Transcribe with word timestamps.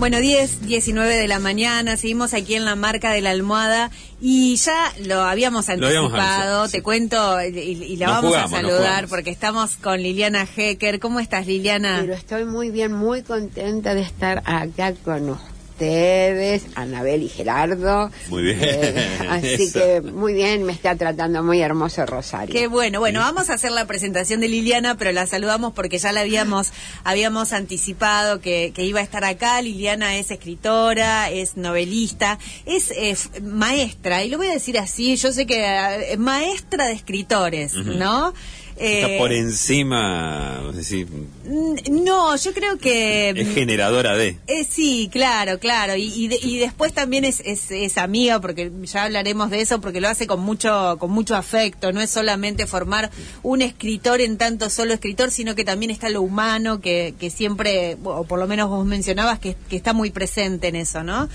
Bueno, 0.00 0.18
10, 0.18 0.62
19 0.66 1.14
de 1.14 1.28
la 1.28 1.38
mañana, 1.40 1.98
seguimos 1.98 2.32
aquí 2.32 2.54
en 2.54 2.64
la 2.64 2.74
marca 2.74 3.12
de 3.12 3.20
la 3.20 3.32
almohada 3.32 3.90
y 4.18 4.56
ya 4.56 4.94
lo 5.04 5.20
habíamos 5.20 5.68
Lo 5.68 5.86
habíamos 5.88 6.12
anticipado, 6.14 6.38
avisado, 6.38 6.68
te 6.68 6.78
sí. 6.78 6.82
cuento 6.82 7.42
y, 7.42 7.46
y 7.58 7.96
la 7.98 8.06
Nos 8.06 8.14
vamos 8.16 8.30
jugamos, 8.30 8.52
a 8.52 8.56
saludar 8.62 9.08
porque 9.08 9.28
estamos 9.28 9.76
con 9.76 10.02
Liliana 10.02 10.48
Hecker. 10.56 11.00
¿Cómo 11.00 11.20
estás, 11.20 11.46
Liliana? 11.46 11.98
Pero 12.00 12.14
estoy 12.14 12.46
muy 12.46 12.70
bien, 12.70 12.92
muy 12.94 13.22
contenta 13.22 13.94
de 13.94 14.00
estar 14.00 14.42
acá 14.46 14.94
con 15.04 15.26
ustedes, 15.80 16.66
Anabel 16.74 17.22
y 17.22 17.28
Gerardo. 17.28 18.10
Muy 18.28 18.42
bien. 18.42 18.58
Eh, 18.60 19.18
así 19.30 19.62
Eso. 19.64 19.78
que 19.78 20.00
muy 20.02 20.34
bien, 20.34 20.64
me 20.64 20.72
está 20.72 20.94
tratando 20.94 21.42
muy 21.42 21.60
hermoso 21.62 22.04
Rosario. 22.04 22.52
Qué 22.52 22.66
bueno. 22.66 23.00
Bueno, 23.00 23.20
vamos 23.20 23.48
a 23.48 23.54
hacer 23.54 23.72
la 23.72 23.86
presentación 23.86 24.40
de 24.40 24.48
Liliana, 24.48 24.98
pero 24.98 25.10
la 25.12 25.26
saludamos 25.26 25.72
porque 25.72 25.98
ya 25.98 26.12
la 26.12 26.20
habíamos, 26.20 26.72
habíamos 27.02 27.54
anticipado 27.54 28.40
que, 28.40 28.72
que 28.74 28.84
iba 28.84 29.00
a 29.00 29.02
estar 29.02 29.24
acá. 29.24 29.62
Liliana 29.62 30.16
es 30.16 30.30
escritora, 30.30 31.30
es 31.30 31.56
novelista, 31.56 32.38
es 32.66 32.90
eh, 32.90 33.16
maestra, 33.42 34.22
y 34.22 34.28
lo 34.28 34.36
voy 34.36 34.48
a 34.48 34.52
decir 34.52 34.78
así, 34.78 35.16
yo 35.16 35.32
sé 35.32 35.46
que 35.46 35.64
eh, 35.64 36.16
maestra 36.18 36.88
de 36.88 36.92
escritores, 36.92 37.74
¿no? 37.74 38.34
Está 38.82 39.08
Eh, 39.10 39.18
por 39.18 39.30
encima, 39.32 40.62
es 40.70 40.76
decir, 40.76 41.06
no, 41.90 42.34
yo 42.36 42.52
creo 42.54 42.78
que... 42.78 43.30
es 43.30 43.54
generadora 43.54 44.16
de. 44.16 44.38
Eh, 44.46 44.64
sí, 44.68 45.10
claro, 45.12 45.58
claro. 45.58 45.96
Y, 45.96 46.04
y, 46.14 46.28
de- 46.28 46.38
y 46.42 46.58
después 46.58 46.92
también 46.94 47.24
es, 47.26 47.40
es, 47.44 47.70
es 47.70 47.98
amiga, 47.98 48.40
porque 48.40 48.70
ya 48.84 49.04
hablaremos 49.04 49.50
de 49.50 49.60
eso, 49.60 49.80
porque 49.82 50.00
lo 50.00 50.08
hace 50.08 50.26
con 50.26 50.40
mucho, 50.40 50.96
con 50.98 51.10
mucho 51.10 51.36
afecto. 51.36 51.92
No 51.92 52.00
es 52.00 52.08
solamente 52.10 52.66
formar 52.66 53.10
un 53.42 53.60
escritor 53.60 54.20
en 54.22 54.38
tanto 54.38 54.70
solo 54.70 54.94
escritor, 54.94 55.30
sino 55.30 55.54
que 55.54 55.64
también 55.64 55.90
está 55.90 56.08
lo 56.08 56.22
humano, 56.22 56.80
que, 56.80 57.14
que 57.20 57.28
siempre, 57.28 57.98
o 58.02 58.24
por 58.24 58.38
lo 58.38 58.46
menos 58.46 58.70
vos 58.70 58.86
mencionabas, 58.86 59.38
que, 59.40 59.56
que 59.68 59.76
está 59.76 59.92
muy 59.92 60.10
presente 60.10 60.68
en 60.68 60.76
eso, 60.76 61.02
¿no? 61.04 61.28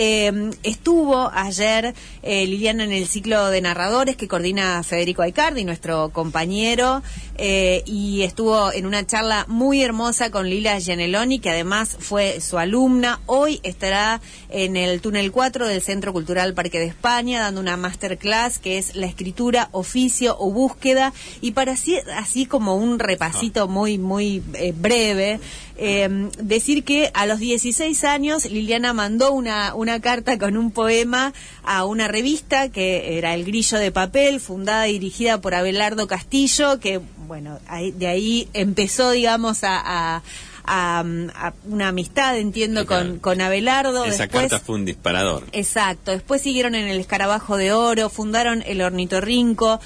Eh, 0.00 0.52
estuvo 0.62 1.28
ayer 1.34 1.92
eh, 2.22 2.46
Liliana 2.46 2.84
en 2.84 2.92
el 2.92 3.08
ciclo 3.08 3.48
de 3.48 3.60
narradores 3.60 4.14
que 4.14 4.28
coordina 4.28 4.80
Federico 4.84 5.22
Aicardi, 5.22 5.64
nuestro 5.64 6.10
compañero, 6.10 7.02
eh, 7.36 7.82
y 7.84 8.22
estuvo 8.22 8.72
en 8.72 8.86
una 8.86 9.04
charla 9.04 9.44
muy 9.48 9.82
hermosa 9.82 10.30
con 10.30 10.48
Lila 10.48 10.80
Geneloni, 10.80 11.40
que 11.40 11.50
además 11.50 11.96
fue 11.98 12.40
su 12.40 12.58
alumna. 12.58 13.20
Hoy 13.26 13.58
estará 13.64 14.20
en 14.50 14.76
el 14.76 15.00
túnel 15.00 15.32
4 15.32 15.66
del 15.66 15.82
Centro 15.82 16.12
Cultural 16.12 16.54
Parque 16.54 16.78
de 16.78 16.86
España 16.86 17.40
dando 17.40 17.60
una 17.60 17.76
masterclass 17.76 18.60
que 18.60 18.78
es 18.78 18.94
la 18.94 19.06
escritura, 19.06 19.68
oficio 19.72 20.36
o 20.38 20.52
búsqueda. 20.52 21.12
Y 21.40 21.52
para 21.52 21.72
así, 21.72 21.98
así 22.14 22.46
como 22.46 22.76
un 22.76 23.00
repasito 23.00 23.66
muy, 23.66 23.98
muy 23.98 24.44
eh, 24.54 24.72
breve, 24.76 25.40
eh, 25.78 26.28
decir 26.42 26.84
que 26.84 27.10
a 27.14 27.24
los 27.26 27.38
16 27.38 28.04
años 28.04 28.44
Liliana 28.44 28.92
mandó 28.92 29.32
una, 29.32 29.74
una 29.74 30.00
carta 30.00 30.36
con 30.38 30.56
un 30.56 30.70
poema 30.72 31.32
a 31.62 31.84
una 31.84 32.08
revista 32.08 32.68
que 32.68 33.16
era 33.16 33.34
El 33.34 33.44
Grillo 33.44 33.78
de 33.78 33.92
Papel, 33.92 34.40
fundada 34.40 34.88
y 34.88 34.92
dirigida 34.94 35.40
por 35.40 35.54
Abelardo 35.54 36.06
Castillo, 36.06 36.80
que 36.80 37.00
bueno, 37.26 37.58
ahí- 37.68 37.92
de 37.92 38.06
ahí 38.08 38.48
empezó, 38.52 39.10
digamos, 39.12 39.64
a... 39.64 39.78
a- 40.16 40.22
a- 40.70 41.00
a 41.00 41.54
una 41.64 41.88
amistad, 41.88 42.36
entiendo, 42.36 42.84
claro. 42.84 43.08
con, 43.12 43.18
con 43.20 43.40
Abelardo. 43.40 44.04
Esa 44.04 44.24
Después, 44.24 44.50
carta 44.50 44.60
fue 44.60 44.74
un 44.74 44.84
disparador. 44.84 45.44
Exacto. 45.52 46.10
Después 46.10 46.42
siguieron 46.42 46.74
en 46.74 46.88
el 46.88 47.00
Escarabajo 47.00 47.56
de 47.56 47.72
Oro, 47.72 48.10
fundaron 48.10 48.62
el 48.66 48.82
Ornitorrinco. 48.82 49.80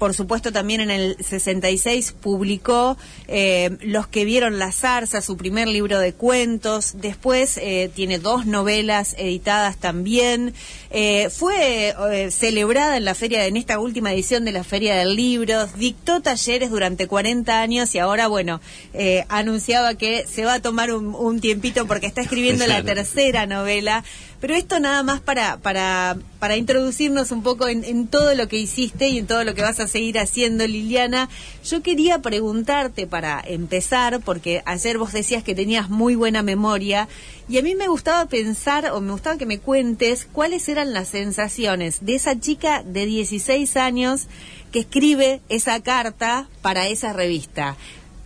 Por 0.00 0.14
supuesto, 0.14 0.50
también 0.50 0.80
en 0.80 0.90
el 0.90 1.16
66 1.20 2.14
publicó 2.22 2.96
eh, 3.28 3.76
Los 3.82 4.06
que 4.06 4.24
vieron 4.24 4.58
la 4.58 4.72
zarza, 4.72 5.20
su 5.20 5.36
primer 5.36 5.68
libro 5.68 5.98
de 5.98 6.14
cuentos. 6.14 6.94
Después 7.02 7.58
eh, 7.58 7.90
tiene 7.94 8.18
dos 8.18 8.46
novelas 8.46 9.14
editadas 9.18 9.76
también. 9.76 10.54
Eh, 10.90 11.28
fue 11.28 11.94
eh, 12.12 12.30
celebrada 12.30 12.96
en 12.96 13.04
la 13.04 13.14
feria, 13.14 13.44
en 13.44 13.58
esta 13.58 13.78
última 13.78 14.10
edición 14.10 14.46
de 14.46 14.52
la 14.52 14.64
Feria 14.64 14.96
del 14.96 15.16
Libro. 15.16 15.66
Dictó 15.76 16.22
talleres 16.22 16.70
durante 16.70 17.06
40 17.06 17.60
años 17.60 17.94
y 17.94 17.98
ahora, 17.98 18.26
bueno, 18.26 18.62
eh, 18.94 19.26
anunciaba 19.28 19.96
que 19.96 20.24
se 20.26 20.46
va 20.46 20.54
a 20.54 20.62
tomar 20.62 20.94
un, 20.94 21.14
un 21.14 21.40
tiempito 21.42 21.86
porque 21.86 22.06
está 22.06 22.22
escribiendo 22.22 22.66
la 22.66 22.82
tercera 22.82 23.44
novela. 23.44 24.02
Pero 24.40 24.54
esto 24.54 24.80
nada 24.80 25.02
más 25.02 25.20
para, 25.20 25.58
para, 25.58 26.16
para 26.38 26.56
introducirnos 26.56 27.30
un 27.30 27.42
poco 27.42 27.68
en, 27.68 28.06
todo 28.06 28.34
lo 28.34 28.48
que 28.48 28.56
hiciste 28.56 29.08
y 29.08 29.18
en 29.18 29.26
todo 29.26 29.44
lo 29.44 29.54
que 29.54 29.60
vas 29.60 29.80
a 29.80 29.86
seguir 29.86 30.18
haciendo, 30.18 30.66
Liliana. 30.66 31.28
Yo 31.62 31.82
quería 31.82 32.20
preguntarte 32.20 33.06
para 33.06 33.42
empezar, 33.46 34.20
porque 34.20 34.62
ayer 34.64 34.96
vos 34.96 35.12
decías 35.12 35.44
que 35.44 35.54
tenías 35.54 35.90
muy 35.90 36.14
buena 36.14 36.42
memoria, 36.42 37.06
y 37.50 37.58
a 37.58 37.62
mí 37.62 37.74
me 37.74 37.88
gustaba 37.88 38.24
pensar, 38.26 38.90
o 38.92 39.00
me 39.02 39.12
gustaba 39.12 39.36
que 39.36 39.44
me 39.44 39.58
cuentes, 39.58 40.26
cuáles 40.32 40.66
eran 40.70 40.94
las 40.94 41.08
sensaciones 41.08 41.98
de 42.00 42.14
esa 42.14 42.40
chica 42.40 42.82
de 42.82 43.04
16 43.04 43.76
años 43.76 44.26
que 44.72 44.80
escribe 44.80 45.42
esa 45.50 45.80
carta 45.82 46.48
para 46.62 46.88
esa 46.88 47.12
revista. 47.12 47.76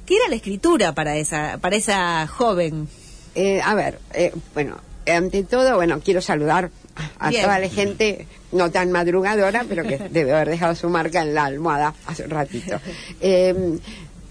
¿Qué 0.06 0.16
era 0.16 0.28
la 0.28 0.36
escritura 0.36 0.92
para 0.92 1.16
esa, 1.16 1.58
para 1.58 1.74
esa 1.74 2.26
joven? 2.28 2.86
Eh, 3.34 3.60
a 3.62 3.74
ver, 3.74 3.98
eh, 4.12 4.32
bueno, 4.52 4.76
ante 5.06 5.42
todo, 5.44 5.76
bueno, 5.76 6.00
quiero 6.04 6.20
saludar 6.20 6.70
a 7.18 7.30
Bien. 7.30 7.42
toda 7.42 7.58
la 7.58 7.68
gente, 7.68 8.26
no 8.52 8.70
tan 8.70 8.92
madrugadora, 8.92 9.64
pero 9.68 9.82
que 9.84 9.98
debe 10.10 10.32
haber 10.32 10.50
dejado 10.50 10.74
su 10.74 10.88
marca 10.88 11.22
en 11.22 11.34
la 11.34 11.44
almohada 11.44 11.94
hace 12.06 12.24
un 12.24 12.30
ratito. 12.30 12.80
Eh, 13.20 13.78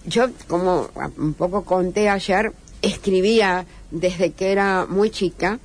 yo, 0.05 0.29
como 0.47 0.89
un 1.17 1.33
poco 1.33 1.63
conté 1.63 2.09
ayer, 2.09 2.51
escribía 2.81 3.65
desde 3.89 4.31
que 4.31 4.51
era 4.51 4.85
muy 4.87 5.09
chica. 5.09 5.59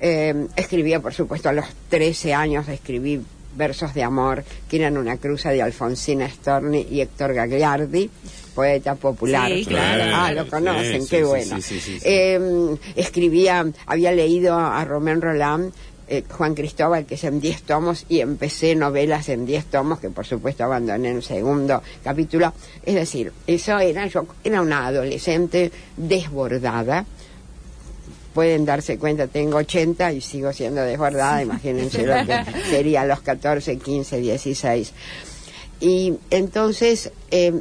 Eh, 0.00 0.46
escribía, 0.56 1.00
por 1.00 1.12
supuesto, 1.12 1.50
a 1.50 1.52
los 1.52 1.66
13 1.90 2.34
años 2.34 2.68
escribí 2.68 3.20
versos 3.54 3.94
de 3.94 4.02
amor, 4.02 4.44
que 4.68 4.78
eran 4.78 4.96
una 4.96 5.18
cruza 5.18 5.50
de 5.50 5.62
Alfonsina 5.62 6.28
Storni 6.28 6.86
y 6.90 7.00
Héctor 7.02 7.34
Gagliardi, 7.34 8.10
poeta 8.54 8.94
popular. 8.94 9.50
Sí, 9.50 9.64
claro. 9.66 10.04
Ah, 10.14 10.32
lo 10.32 10.48
conocen, 10.48 11.02
Sí, 11.02 11.08
qué 11.10 11.18
sí, 11.18 11.22
bueno. 11.24 11.56
sí, 11.56 11.62
sí, 11.62 11.80
sí, 11.80 12.00
sí. 12.00 12.04
Eh, 12.04 12.76
escribía, 12.96 13.66
había 13.86 14.12
leído 14.12 14.56
a 14.58 14.84
Romén 14.84 15.20
Roland, 15.20 15.72
eh, 16.08 16.24
Juan 16.30 16.54
Cristóbal, 16.54 17.06
que 17.06 17.14
es 17.14 17.24
en 17.24 17.40
10 17.40 17.62
tomos, 17.62 18.04
y 18.08 18.20
empecé 18.20 18.74
novelas 18.74 19.28
en 19.30 19.46
10 19.46 19.64
tomos, 19.66 19.98
que 20.00 20.10
por 20.10 20.26
supuesto 20.26 20.64
abandoné 20.64 21.08
en 21.10 21.16
el 21.16 21.22
segundo 21.22 21.82
capítulo. 22.04 22.52
Es 22.84 22.94
decir, 22.94 23.32
eso 23.46 23.78
era, 23.78 24.06
yo 24.06 24.26
era 24.44 24.60
una 24.60 24.86
adolescente 24.88 25.72
desbordada. 25.96 27.06
Pueden 28.34 28.64
darse 28.64 28.98
cuenta, 28.98 29.26
tengo 29.26 29.58
80 29.58 30.12
y 30.14 30.20
sigo 30.20 30.52
siendo 30.52 30.82
desbordada, 30.82 31.42
imagínense 31.48 32.06
lo 32.06 32.14
que 32.26 32.44
sería 32.70 33.02
a 33.02 33.06
los 33.06 33.20
14, 33.20 33.76
15, 33.78 34.18
16. 34.20 34.92
Y 35.80 36.14
entonces, 36.30 37.10
eh, 37.30 37.60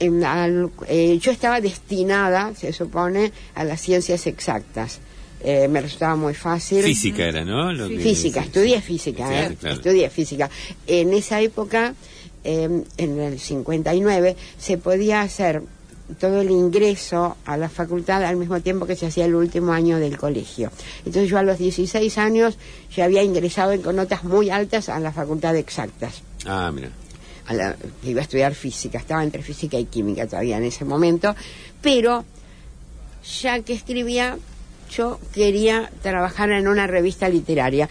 en 0.00 0.24
al- 0.24 0.70
eh, 0.88 1.18
yo 1.20 1.30
estaba 1.30 1.60
destinada, 1.60 2.54
se 2.56 2.72
supone, 2.72 3.32
a 3.54 3.62
las 3.64 3.80
ciencias 3.80 4.26
exactas. 4.26 4.98
Eh, 5.42 5.68
me 5.68 5.80
resultaba 5.80 6.16
muy 6.16 6.34
fácil. 6.34 6.82
Física 6.82 7.24
era, 7.24 7.44
¿no? 7.44 7.72
Lo 7.72 7.86
Física, 7.88 8.40
sí, 8.42 8.46
estudié 8.48 8.80
física, 8.82 9.24
¿eh? 9.46 9.56
claro. 9.58 9.76
Estudié 9.76 10.10
física. 10.10 10.50
En 10.86 11.14
esa 11.14 11.40
época, 11.40 11.94
eh, 12.44 12.82
en 12.98 13.20
el 13.20 13.38
59, 13.38 14.36
se 14.58 14.76
podía 14.76 15.22
hacer 15.22 15.62
todo 16.18 16.40
el 16.40 16.50
ingreso 16.50 17.36
a 17.46 17.56
la 17.56 17.68
facultad 17.68 18.24
al 18.24 18.36
mismo 18.36 18.60
tiempo 18.60 18.84
que 18.84 18.96
se 18.96 19.06
hacía 19.06 19.24
el 19.26 19.34
último 19.34 19.72
año 19.72 19.98
del 19.98 20.18
colegio. 20.18 20.70
Entonces 21.06 21.30
yo 21.30 21.38
a 21.38 21.42
los 21.44 21.56
16 21.58 22.18
años 22.18 22.58
ya 22.94 23.04
había 23.04 23.22
ingresado 23.22 23.80
con 23.80 23.94
notas 23.96 24.24
muy 24.24 24.50
altas 24.50 24.88
a 24.88 24.98
la 24.98 25.12
facultad 25.12 25.52
de 25.52 25.60
exactas 25.60 26.22
Ah, 26.46 26.70
mira. 26.74 26.90
La- 27.54 27.76
iba 28.04 28.20
a 28.20 28.24
estudiar 28.24 28.54
física, 28.54 28.98
estaba 28.98 29.22
entre 29.24 29.42
física 29.42 29.78
y 29.78 29.84
química 29.86 30.26
todavía 30.26 30.56
en 30.58 30.64
ese 30.64 30.84
momento, 30.84 31.34
pero 31.82 32.24
ya 33.42 33.60
que 33.60 33.72
escribía, 33.74 34.38
yo 34.94 35.18
quería 35.32 35.90
trabajar 36.02 36.50
en 36.50 36.66
una 36.68 36.86
revista 36.86 37.28
literaria. 37.28 37.88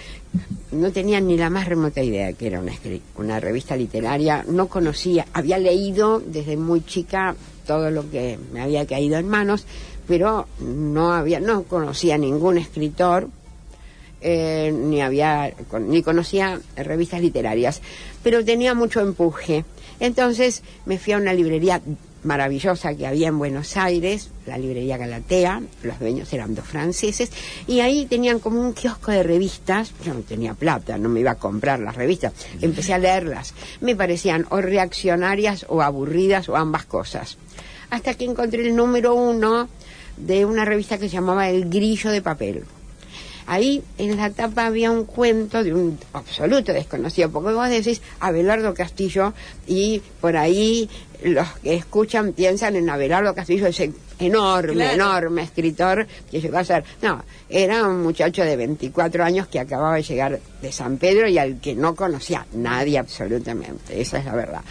No 0.72 0.92
tenía 0.92 1.20
ni 1.22 1.38
la 1.38 1.50
más 1.50 1.68
remota 1.68 2.04
idea 2.04 2.34
que 2.34 2.48
era 2.48 2.60
una, 2.60 2.74
una 3.16 3.40
revista 3.40 3.76
literaria, 3.76 4.44
no 4.48 4.68
conocía, 4.68 5.26
había 5.34 5.58
leído 5.58 6.20
desde 6.20 6.58
muy 6.58 6.82
chica 6.86 7.36
todo 7.66 7.90
lo 7.92 8.10
que 8.10 8.38
me 8.54 8.62
había 8.62 8.86
caído 8.86 9.18
en 9.18 9.28
manos, 9.28 9.66
pero 10.08 10.48
no 10.60 11.14
había, 11.14 11.40
no 11.40 11.64
conocía 11.64 12.18
ningún 12.18 12.58
escritor, 12.58 13.30
eh, 14.22 14.72
ni 14.74 15.02
había 15.02 15.54
ni 15.80 16.04
conocía 16.04 16.60
revistas 16.76 17.22
literarias, 17.22 17.82
pero 18.24 18.44
tenía 18.44 18.74
mucho 18.74 19.00
empuje. 19.02 19.66
Entonces 20.00 20.64
me 20.86 20.98
fui 20.98 21.14
a 21.14 21.18
una 21.18 21.34
librería 21.34 21.82
maravillosa 22.24 22.96
que 22.96 23.08
había 23.08 23.30
en 23.30 23.38
Buenos 23.38 23.78
Aires, 23.78 24.30
la 24.46 24.58
librería 24.58 24.98
Galatea, 24.98 25.62
los 25.84 26.00
dueños 26.00 26.32
eran 26.34 26.54
dos 26.56 26.66
franceses, 26.66 27.32
y 27.68 27.80
ahí 27.80 28.06
tenían 28.06 28.40
como 28.40 28.60
un 28.60 28.74
kiosco 28.74 29.12
de 29.12 29.24
revistas, 29.24 29.94
yo 30.04 30.14
no 30.14 30.22
tenía 30.22 30.54
plata, 30.54 30.98
no 30.98 31.10
me 31.10 31.22
iba 31.22 31.32
a 31.32 31.36
comprar 31.36 31.80
las 31.80 31.96
revistas, 31.96 32.34
empecé 32.62 32.94
a 32.94 32.98
leerlas, 32.98 33.54
me 33.82 33.96
parecían 33.96 34.46
o 34.50 34.60
reaccionarias 34.60 35.66
o 35.70 35.82
aburridas 35.82 36.50
o 36.50 36.56
ambas 36.56 36.86
cosas. 36.86 37.38
Hasta 37.90 38.14
que 38.14 38.26
encontré 38.26 38.68
el 38.68 38.76
número 38.76 39.16
uno 39.16 39.70
de 40.18 40.46
una 40.46 40.66
revista 40.66 40.98
que 40.98 41.08
se 41.08 41.16
llamaba 41.16 41.50
El 41.50 41.70
Grillo 41.70 42.12
de 42.12 42.22
Papel. 42.22 42.66
Ahí 43.52 43.82
en 43.98 44.16
la 44.16 44.30
tapa 44.30 44.68
había 44.68 44.92
un 44.92 45.06
cuento 45.06 45.64
de 45.64 45.74
un 45.74 45.98
absoluto 46.14 46.72
desconocido, 46.72 47.32
porque 47.32 47.52
vos 47.52 47.68
decís 47.68 48.00
Abelardo 48.20 48.76
Castillo 48.76 49.34
y 49.66 50.04
por 50.22 50.38
ahí 50.38 50.88
los 51.24 51.48
que 51.64 51.74
escuchan 51.74 52.34
piensan 52.34 52.76
en 52.76 52.88
Abelardo 52.92 53.34
Castillo, 53.34 53.66
ese 53.66 53.92
enorme, 54.20 54.74
Claro. 54.74 54.94
enorme 54.94 55.42
escritor 55.42 56.06
que 56.30 56.40
llegó 56.42 56.60
a 56.60 56.64
ser... 56.64 56.84
No, 57.02 57.24
era 57.50 57.88
un 57.88 58.04
muchacho 58.04 58.44
de 58.44 58.56
24 58.56 59.24
años 59.24 59.48
que 59.48 59.60
acababa 59.60 59.96
de 59.96 60.04
llegar 60.04 60.40
de 60.62 60.72
San 60.72 60.98
Pedro 60.98 61.28
y 61.28 61.40
al 61.40 61.60
que 61.60 61.74
no 61.74 61.96
conocía 61.96 62.46
nadie 62.54 63.00
absolutamente, 63.00 64.00
esa 64.00 64.20
es 64.20 64.26
la 64.26 64.36
verdad. 64.36 64.62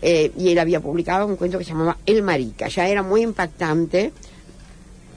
Eh, 0.00 0.30
y 0.38 0.50
él 0.52 0.58
había 0.60 0.78
publicado 0.78 1.26
un 1.26 1.34
cuento 1.34 1.58
que 1.58 1.64
se 1.64 1.70
llamaba 1.72 1.96
El 2.06 2.22
Marica, 2.22 2.68
ya 2.68 2.86
era 2.86 3.02
muy 3.02 3.22
impactante, 3.22 4.12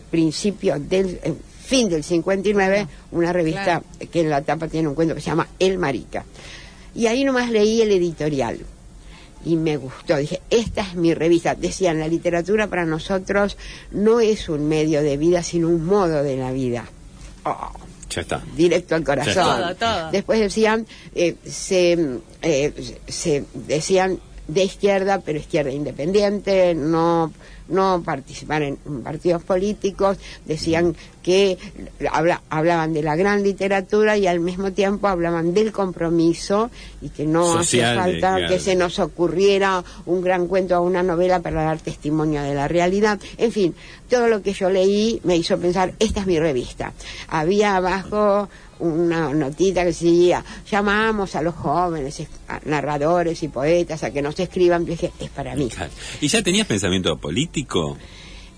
principio 0.09 0.79
del... 0.79 1.19
eh, 1.23 1.33
fin 1.71 1.87
del 1.87 2.03
59, 2.03 2.85
una 3.13 3.31
revista 3.31 3.63
Claro. 3.79 3.85
que 4.11 4.19
en 4.19 4.29
la 4.29 4.41
tapa 4.41 4.67
tiene 4.67 4.89
un 4.89 4.93
cuento 4.95 5.15
que 5.15 5.21
se 5.21 5.27
llama 5.27 5.47
El 5.57 5.77
Marica. 5.77 6.25
Y 6.93 7.07
ahí 7.07 7.23
nomás 7.23 7.49
leí 7.49 7.81
el 7.81 7.91
editorial 7.91 8.59
y 9.45 9.55
me 9.55 9.77
gustó. 9.77 10.17
Dije, 10.17 10.41
esta 10.49 10.81
es 10.81 10.95
mi 10.95 11.13
revista. 11.13 11.55
Decían, 11.55 11.97
la 11.99 12.09
literatura 12.09 12.67
para 12.67 12.85
nosotros 12.85 13.55
no 13.91 14.19
es 14.19 14.49
un 14.49 14.67
medio 14.67 15.01
de 15.01 15.15
vida, 15.15 15.43
sino 15.43 15.69
un 15.69 15.85
modo 15.85 16.21
de 16.23 16.35
la 16.35 16.51
vida. 16.51 16.83
Oh, 17.45 17.71
Ya 18.09 18.19
está. 18.21 18.43
directo 18.57 18.95
al 18.95 19.05
corazón. 19.05 19.33
Todo, 19.33 19.75
todo. 19.75 20.11
Después 20.11 20.41
decían, 20.41 20.85
eh, 21.15 21.35
se, 21.45 22.19
eh, 22.41 22.73
se 23.07 23.45
decían 23.53 24.19
de 24.49 24.63
izquierda, 24.65 25.21
pero 25.21 25.39
izquierda 25.39 25.71
independiente, 25.71 26.75
no 26.75 27.31
no 27.69 28.01
participar 28.03 28.61
en 28.63 28.77
partidos 29.03 29.43
políticos, 29.43 30.17
decían 30.45 30.95
que 31.23 31.57
habla- 32.11 32.41
hablaban 32.49 32.93
de 32.93 33.03
la 33.03 33.15
gran 33.15 33.43
literatura 33.43 34.17
y 34.17 34.25
al 34.27 34.39
mismo 34.39 34.71
tiempo 34.71 35.07
hablaban 35.07 35.53
del 35.53 35.71
compromiso 35.71 36.71
y 37.01 37.09
que 37.09 37.25
no 37.25 37.59
hacía 37.59 37.95
falta 37.95 38.35
claro. 38.37 38.47
que 38.47 38.59
se 38.59 38.75
nos 38.75 38.97
ocurriera 38.99 39.83
un 40.05 40.21
gran 40.21 40.47
cuento 40.47 40.77
o 40.79 40.81
una 40.81 41.03
novela 41.03 41.39
para 41.39 41.63
dar 41.63 41.79
testimonio 41.79 42.41
de 42.41 42.55
la 42.55 42.67
realidad. 42.67 43.19
En 43.37 43.51
fin, 43.51 43.75
todo 44.09 44.27
lo 44.27 44.41
que 44.41 44.53
yo 44.53 44.69
leí 44.69 45.21
me 45.23 45.37
hizo 45.37 45.57
pensar, 45.59 45.93
esta 45.99 46.21
es 46.21 46.25
mi 46.27 46.39
revista. 46.39 46.91
Había 47.27 47.75
abajo 47.75 48.49
una 48.79 49.31
notita 49.31 49.81
que 49.81 49.87
decía, 49.89 50.43
llamamos 50.69 51.35
a 51.35 51.43
los 51.43 51.53
jóvenes, 51.53 52.23
a 52.47 52.59
narradores 52.65 53.43
y 53.43 53.47
poetas 53.47 54.03
a 54.03 54.09
que 54.11 54.23
nos 54.23 54.39
escriban. 54.39 54.85
Dije, 54.85 55.11
es 55.19 55.29
para 55.29 55.55
mí. 55.55 55.69
¿Y 56.19 56.27
ya 56.27 56.41
tenías 56.41 56.65
pensamiento 56.65 57.15
político? 57.17 57.60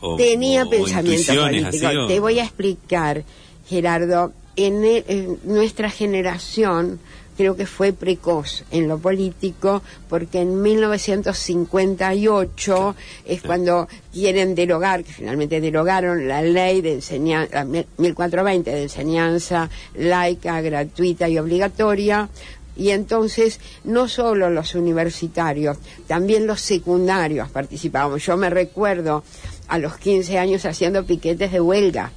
O- 0.01 0.17
Tenía 0.17 0.63
o- 0.65 0.69
pensamiento 0.69 1.33
político. 1.35 1.88
así, 1.88 1.97
Te 2.07 2.19
voy 2.19 2.39
a 2.39 2.44
explicar, 2.44 3.23
Gerardo. 3.67 4.33
En, 4.55 4.83
el- 4.83 5.03
en 5.07 5.39
nuestra 5.45 5.89
generación 5.89 7.00
creo 7.38 7.55
que 7.55 7.65
fue 7.65 7.91
precoz 7.94 8.63
en 8.69 8.88
lo 8.88 9.00
político 9.00 9.81
porque 10.07 10.41
en 10.41 10.61
1958 10.61 12.95
es 13.25 13.41
cuando 13.41 13.88
quieren 14.13 14.53
derogar, 14.55 15.03
que 15.03 15.11
finalmente 15.13 15.59
derogaron 15.59 16.27
la 16.27 16.41
ley 16.44 16.81
de 16.81 16.94
enseñanza, 16.94 17.65
1420 17.65 18.69
de 18.71 18.83
enseñanza 18.83 19.69
laica, 19.95 20.61
gratuita 20.61 21.27
y 21.29 21.38
obligatoria. 21.39 22.29
Y 22.75 22.90
entonces 22.90 23.60
no 23.84 24.08
solo 24.08 24.50
los 24.50 24.75
universitarios, 24.75 25.78
también 26.08 26.48
los 26.48 26.62
secundarios 26.62 27.50
participábamos. 27.50 28.25
Yo 28.25 28.36
me 28.38 28.50
recuerdo 28.50 29.24
a 29.68 29.78
los 29.78 29.98
15 29.98 30.38
años 30.38 30.66
haciendo 30.66 31.06
piquetes 31.06 31.52
de 31.52 31.62
huelga. 31.62 32.12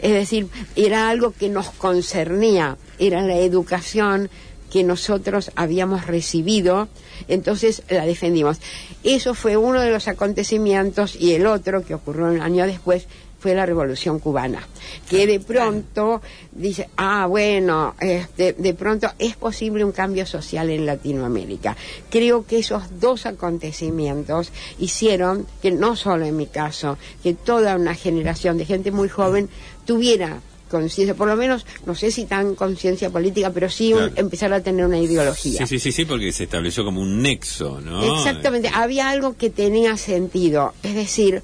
Es 0.00 0.12
decir, 0.12 0.48
era 0.74 1.08
algo 1.08 1.32
que 1.32 1.48
nos 1.48 1.70
concernía, 1.70 2.76
era 2.98 3.22
la 3.22 3.36
educación 3.36 4.30
que 4.72 4.84
nosotros 4.84 5.52
habíamos 5.54 6.06
recibido, 6.06 6.88
entonces 7.28 7.82
la 7.90 8.06
defendimos. 8.06 8.58
Eso 9.04 9.34
fue 9.34 9.58
uno 9.58 9.82
de 9.82 9.90
los 9.90 10.08
acontecimientos 10.08 11.14
y 11.14 11.34
el 11.34 11.46
otro 11.46 11.84
que 11.84 11.92
ocurrió 11.94 12.24
un 12.24 12.40
año 12.40 12.66
después 12.66 13.06
fue 13.38 13.54
la 13.54 13.66
Revolución 13.66 14.18
Cubana, 14.18 14.66
que 15.10 15.26
de 15.26 15.40
pronto 15.40 16.22
dice, 16.52 16.88
ah, 16.96 17.26
bueno, 17.26 17.94
este, 18.00 18.54
de 18.54 18.72
pronto 18.72 19.08
es 19.18 19.36
posible 19.36 19.84
un 19.84 19.92
cambio 19.92 20.24
social 20.24 20.70
en 20.70 20.86
Latinoamérica. 20.86 21.76
Creo 22.08 22.46
que 22.46 22.60
esos 22.60 23.00
dos 23.00 23.26
acontecimientos 23.26 24.52
hicieron 24.78 25.46
que 25.60 25.70
no 25.70 25.96
solo 25.96 26.24
en 26.24 26.36
mi 26.36 26.46
caso, 26.46 26.96
que 27.22 27.34
toda 27.34 27.76
una 27.76 27.94
generación 27.94 28.56
de 28.56 28.64
gente 28.64 28.90
muy 28.90 29.10
joven 29.10 29.50
tuviera 29.84 30.40
conciencia, 30.72 31.14
por 31.14 31.28
lo 31.28 31.36
menos, 31.36 31.64
no 31.86 31.94
sé 31.94 32.10
si 32.10 32.24
tan 32.24 32.56
conciencia 32.56 33.10
política, 33.10 33.50
pero 33.52 33.70
sí 33.70 33.92
un- 33.94 34.10
empezar 34.16 34.52
a 34.52 34.60
tener 34.60 34.84
una 34.84 34.98
ideología. 34.98 35.64
Sí, 35.66 35.78
sí, 35.78 35.78
sí, 35.78 35.92
sí, 35.92 36.04
porque 36.04 36.32
se 36.32 36.44
estableció 36.44 36.84
como 36.84 37.00
un 37.00 37.22
nexo, 37.22 37.80
¿no? 37.80 38.02
Exactamente, 38.18 38.68
había 38.74 39.08
algo 39.10 39.36
que 39.36 39.50
tenía 39.50 39.96
sentido, 39.96 40.74
es 40.82 40.96
decir, 40.96 41.42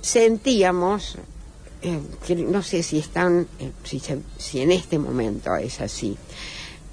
sentíamos, 0.00 1.16
eh, 1.82 1.98
que 2.26 2.34
no 2.34 2.62
sé 2.62 2.82
si 2.82 2.98
están, 2.98 3.46
eh, 3.60 3.70
si, 3.84 4.00
se- 4.00 4.18
si 4.38 4.60
en 4.60 4.72
este 4.72 4.98
momento 4.98 5.54
es 5.56 5.80
así, 5.80 6.16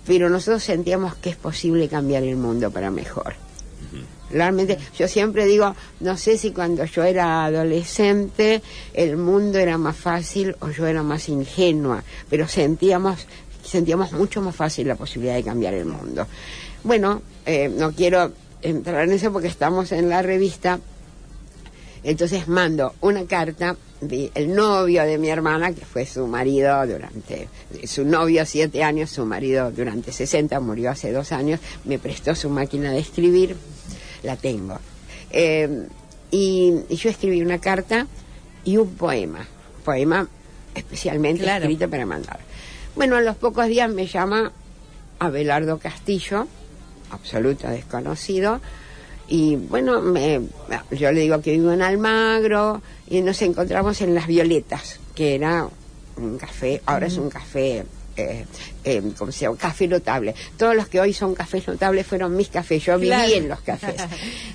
pero 0.05 0.29
nosotros 0.29 0.63
sentíamos 0.63 1.15
que 1.15 1.29
es 1.31 1.35
posible 1.35 1.87
cambiar 1.89 2.23
el 2.23 2.35
mundo 2.37 2.71
para 2.71 2.89
mejor. 2.91 3.35
Realmente, 4.31 4.77
yo 4.97 5.07
siempre 5.07 5.45
digo, 5.45 5.75
no 5.99 6.17
sé 6.17 6.37
si 6.37 6.51
cuando 6.51 6.85
yo 6.85 7.03
era 7.03 7.45
adolescente 7.45 8.61
el 8.93 9.17
mundo 9.17 9.57
era 9.57 9.77
más 9.77 9.97
fácil 9.97 10.55
o 10.59 10.69
yo 10.69 10.85
era 10.85 11.03
más 11.03 11.29
ingenua, 11.29 12.03
pero 12.29 12.47
sentíamos, 12.47 13.25
sentíamos 13.63 14.11
mucho 14.11 14.41
más 14.41 14.55
fácil 14.55 14.87
la 14.87 14.95
posibilidad 14.95 15.35
de 15.35 15.43
cambiar 15.43 15.73
el 15.73 15.85
mundo. 15.85 16.27
Bueno, 16.83 17.21
eh, 17.45 17.69
no 17.69 17.91
quiero 17.91 18.31
entrar 18.61 19.03
en 19.03 19.13
eso 19.13 19.31
porque 19.31 19.47
estamos 19.47 19.91
en 19.91 20.09
la 20.09 20.21
revista, 20.21 20.79
entonces 22.03 22.47
mando 22.47 22.93
una 23.01 23.25
carta 23.25 23.75
de 24.01 24.31
el 24.35 24.55
novio 24.55 25.03
de 25.03 25.17
mi 25.17 25.29
hermana, 25.29 25.73
que 25.73 25.85
fue 25.85 26.05
su 26.05 26.25
marido 26.27 26.85
durante, 26.87 27.49
su 27.85 28.05
novio 28.05 28.45
siete 28.45 28.83
años, 28.83 29.09
su 29.09 29.25
marido 29.25 29.71
durante 29.71 30.11
60, 30.11 30.59
murió 30.59 30.91
hace 30.91 31.11
dos 31.11 31.31
años, 31.31 31.59
me 31.83 31.99
prestó 31.99 32.35
su 32.35 32.49
máquina 32.49 32.91
de 32.91 32.99
escribir, 32.99 33.55
la 34.23 34.35
tengo. 34.35 34.79
Eh, 35.31 35.87
y, 36.31 36.73
y 36.89 36.95
yo 36.95 37.09
escribí 37.09 37.41
una 37.41 37.59
carta 37.59 38.07
y 38.63 38.77
un 38.77 38.93
poema, 38.95 39.45
poema 39.83 40.27
especialmente 40.75 41.43
Claro. 41.43 41.65
escrito 41.65 41.89
para 41.89 42.05
mandar. 42.05 42.39
Bueno, 42.95 43.15
a 43.15 43.21
los 43.21 43.35
pocos 43.35 43.67
días 43.67 43.89
me 43.91 44.05
llama 44.07 44.51
Abelardo 45.19 45.79
Castillo, 45.79 46.47
absoluto 47.11 47.67
desconocido, 47.67 48.61
y 49.27 49.55
bueno, 49.55 50.01
me, 50.01 50.41
yo 50.91 51.11
le 51.11 51.21
digo 51.21 51.41
que 51.41 51.51
vivo 51.51 51.71
en 51.71 51.81
Almagro 51.81 52.81
y 53.07 53.21
nos 53.21 53.41
encontramos 53.41 54.01
en 54.01 54.15
Las 54.15 54.27
Violetas, 54.27 54.99
que 55.15 55.35
era 55.35 55.67
un 56.17 56.37
café, 56.37 56.81
ahora 56.85 57.07
es 57.07 57.17
un 57.17 57.29
café, 57.29 57.85
eh, 58.19 58.45
eh, 58.83 59.01
¿cómo 59.17 59.31
se 59.31 59.41
llama? 59.41 59.57
Café 59.57 59.87
notable. 59.87 60.35
Todos 60.57 60.75
los 60.75 60.87
que 60.87 60.99
hoy 60.99 61.13
son 61.13 61.35
cafés 61.35 61.67
notables 61.67 62.05
fueron 62.05 62.35
mis 62.35 62.49
cafés, 62.49 62.83
yo 62.83 62.97
viví 62.97 63.33
en 63.33 63.49
los 63.49 63.61
cafés. 63.61 63.95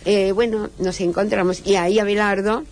Eh, 0.07 0.33
bueno, 0.33 0.69
nos 0.79 1.01
encontramos 1.01 1.63
y 1.65 1.77
ahí 1.77 1.99
Abelardo 1.99 2.65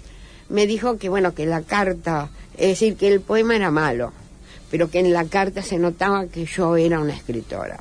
me 0.50 0.66
dijo 0.66 0.98
que 0.98 1.08
bueno, 1.08 1.34
que 1.34 1.46
la 1.46 1.62
carta, 1.62 2.28
es 2.58 2.68
decir, 2.68 2.96
que 2.96 3.08
el 3.08 3.22
poema 3.22 3.56
era 3.56 3.70
malo, 3.70 4.12
pero 4.72 4.90
que 4.90 4.98
en 5.00 5.12
la 5.12 5.26
carta 5.26 5.62
se 5.62 5.78
notaba 5.78 6.26
que 6.26 6.46
yo 6.46 6.76
era 6.76 6.98
una 6.98 7.14
escritora. 7.14 7.78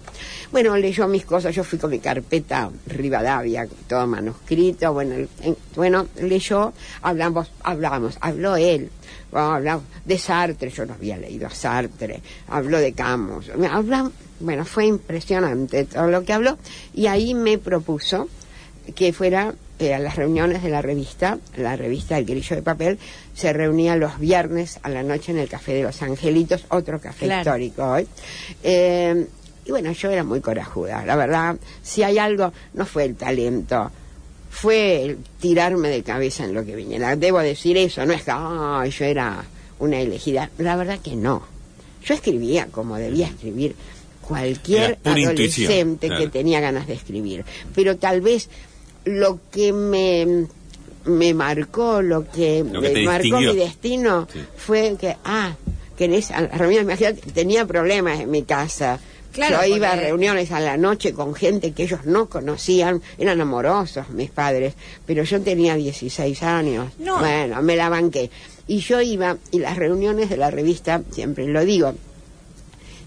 Bueno, 0.52 0.76
leyó 0.78 1.08
mis 1.08 1.26
cosas, 1.26 1.56
yo 1.56 1.64
fui 1.64 1.80
con 1.80 1.90
mi 1.90 2.00
carpeta 2.00 2.70
Rivadavia, 2.86 3.66
todo 3.88 4.06
manuscrito, 4.06 4.92
bueno, 4.94 5.16
en- 5.42 5.58
bueno, 5.76 6.06
leyó, 6.22 6.74
hablamos, 7.02 7.50
hablamos, 7.64 8.18
habló 8.20 8.58
él, 8.58 8.90
bueno, 9.32 9.54
hablamos 9.54 9.84
de 10.04 10.18
Sartre, 10.18 10.70
yo 10.70 10.86
no 10.86 10.94
había 10.94 11.16
leído 11.18 11.48
a 11.48 11.52
Sartre, 11.52 12.22
habló 12.50 12.78
de 12.80 12.92
Camus, 12.92 13.50
hablamos, 13.72 14.12
bueno, 14.42 14.66
fue 14.66 14.86
impresionante 14.88 15.86
todo 15.86 16.08
lo 16.08 16.24
que 16.26 16.34
habló, 16.34 16.58
y 16.94 17.08
ahí 17.08 17.34
me 17.34 17.58
propuso 17.58 18.28
que 18.96 19.14
fuera 19.14 19.54
eh, 19.82 19.94
a 19.94 20.00
las 20.00 20.16
reuniones 20.16 20.62
de 20.64 20.70
la 20.70 20.82
revista, 20.82 21.38
la 21.58 21.76
revista 21.76 22.18
El 22.18 22.26
Grillo 22.26 22.56
de 22.56 22.62
Papel, 22.62 23.00
se 23.34 23.52
reunía 23.52 23.96
los 23.96 24.20
viernes 24.20 24.80
a 24.84 24.90
la 24.90 25.04
noche 25.04 25.32
en 25.32 25.40
el 25.40 25.50
Café 25.50 25.74
de 25.74 25.84
los 25.84 26.02
Angelitos, 26.02 26.66
otro 26.70 27.00
café 27.02 27.26
Claro. 27.26 27.42
histórico 27.42 27.84
hoy. 27.86 28.08
Eh, 28.64 29.26
y 29.66 29.72
bueno, 29.72 29.92
yo 29.92 30.10
era 30.12 30.24
muy 30.24 30.40
corajuda, 30.42 31.06
la 31.06 31.16
verdad, 31.16 31.56
si 31.84 32.04
hay 32.04 32.18
algo, 32.18 32.52
no 32.74 32.86
fue 32.86 33.06
el 33.06 33.16
talento, 33.16 33.92
fue 34.50 35.04
el 35.04 35.18
tirarme 35.40 35.90
de 35.90 36.04
cabeza 36.04 36.44
en 36.46 36.54
lo 36.54 36.66
que 36.66 36.76
viniera. 36.76 37.16
Debo 37.16 37.40
decir 37.40 37.78
eso, 37.78 38.06
no 38.06 38.14
es 38.14 38.24
que 38.24 38.32
"Ay, 38.34 38.92
yo 38.92 39.06
era 39.06 39.44
una 39.80 40.00
elegida, 40.00 40.50
la 40.58 40.76
verdad 40.76 41.00
que 41.00 41.16
no. 41.16 41.44
Yo 42.06 42.14
escribía 42.14 42.68
como 42.72 42.98
debía 42.98 43.28
escribir 43.28 43.76
cualquier 44.22 44.98
adolescente 45.04 46.10
que 46.10 46.28
tenía 46.28 46.60
ganas 46.60 46.88
de 46.88 46.94
escribir, 46.94 47.44
pero 47.76 47.98
tal 47.98 48.22
vez 48.22 48.50
lo 49.06 49.40
que 49.52 49.74
me 49.74 50.46
me 51.06 51.34
marcó, 51.34 52.02
lo 52.04 52.30
que, 52.30 52.64
Lo 52.64 52.80
que 52.80 52.90
te 52.90 52.94
me 53.00 53.06
marcó 53.06 53.24
distinguió. 53.24 53.54
mi 53.54 53.60
destino, 53.60 54.28
Sí. 54.32 54.40
fue 54.56 54.96
que, 55.00 55.16
ah, 55.26 55.56
que 55.98 56.06
en 56.06 56.14
esa 56.14 56.40
reunión, 56.48 56.84
imagínate, 56.84 57.32
tenía 57.32 57.66
problemas 57.66 58.20
en 58.20 58.30
mi 58.30 58.44
casa. 58.44 59.00
Claro, 59.32 59.66
Yo 59.66 59.76
iba 59.78 59.92
a 59.92 59.96
reuniones 59.96 60.52
a 60.52 60.60
la 60.60 60.78
noche 60.78 61.14
con 61.14 61.34
gente 61.34 61.72
que 61.72 61.84
ellos 61.84 62.02
no 62.06 62.28
conocían, 62.30 63.02
eran 63.18 63.42
amorosos 63.42 64.10
mis 64.10 64.30
padres, 64.30 64.76
pero 65.08 65.24
yo 65.24 65.42
tenía 65.42 65.74
16 65.76 66.44
años. 66.44 66.92
No. 67.00 67.18
Bueno, 67.18 67.62
me 67.64 67.76
la 67.76 67.90
banqué. 67.90 68.30
Y 68.68 68.80
yo 68.80 69.02
iba, 69.02 69.38
y 69.52 69.58
las 69.60 69.78
reuniones 69.78 70.30
de 70.30 70.38
la 70.38 70.52
revista, 70.52 71.02
siempre 71.12 71.48
lo 71.48 71.66
digo, 71.66 71.96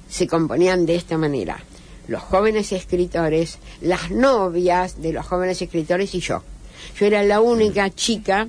se 0.08 0.26
componían 0.26 0.86
de 0.86 0.96
esta 0.96 1.16
manera. 1.18 1.62
Los 2.08 2.22
jóvenes 2.22 2.72
escritores, 2.72 3.58
las 3.80 4.10
novias 4.10 5.00
de 5.00 5.12
los 5.12 5.26
jóvenes 5.26 5.60
escritores 5.62 6.14
y 6.14 6.20
yo. 6.20 6.42
Yo 6.98 7.06
era 7.06 7.22
la 7.22 7.40
única 7.40 7.90
chica 7.90 8.48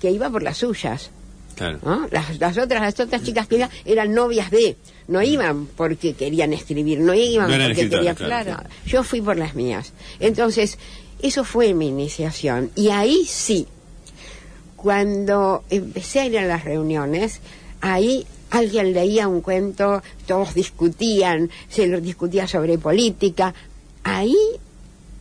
que 0.00 0.10
iba 0.10 0.30
por 0.30 0.42
las 0.42 0.58
suyas. 0.58 1.10
Claro. 1.56 1.78
¿no? 1.84 2.08
Las, 2.10 2.38
las 2.40 2.56
otras 2.56 2.80
las 2.80 2.98
otras 2.98 3.22
chicas 3.22 3.46
que 3.46 3.56
iban 3.56 3.70
eran 3.84 4.14
novias 4.14 4.50
de 4.50 4.76
no 5.08 5.20
iban 5.20 5.66
porque 5.66 6.14
querían 6.14 6.54
escribir 6.54 7.00
no 7.00 7.12
iban 7.12 7.50
No 7.50 7.66
porque 7.66 7.90
querían 7.90 8.14
claro. 8.14 8.52
no, 8.52 8.62
yo 8.86 9.04
fui 9.04 9.20
por 9.20 9.36
las 9.36 9.54
mías 9.54 9.92
entonces 10.20 10.78
eso 11.20 11.44
fue 11.44 11.74
mi 11.74 11.88
iniciación 11.88 12.70
y 12.76 12.88
ahí 12.88 13.26
sí 13.26 13.66
cuando 14.74 15.62
empecé 15.68 16.20
a 16.20 16.26
ir 16.26 16.38
a 16.38 16.46
las 16.46 16.64
reuniones 16.64 17.40
ahí 17.82 18.26
alguien 18.50 18.92
leía 18.92 19.28
un 19.28 19.40
cuento 19.40 20.02
todos 20.26 20.54
discutían 20.54 21.50
se 21.68 21.86
lo 21.86 22.00
discutía 22.00 22.46
sobre 22.46 22.78
política. 22.78 23.54
Ahí 24.04 24.36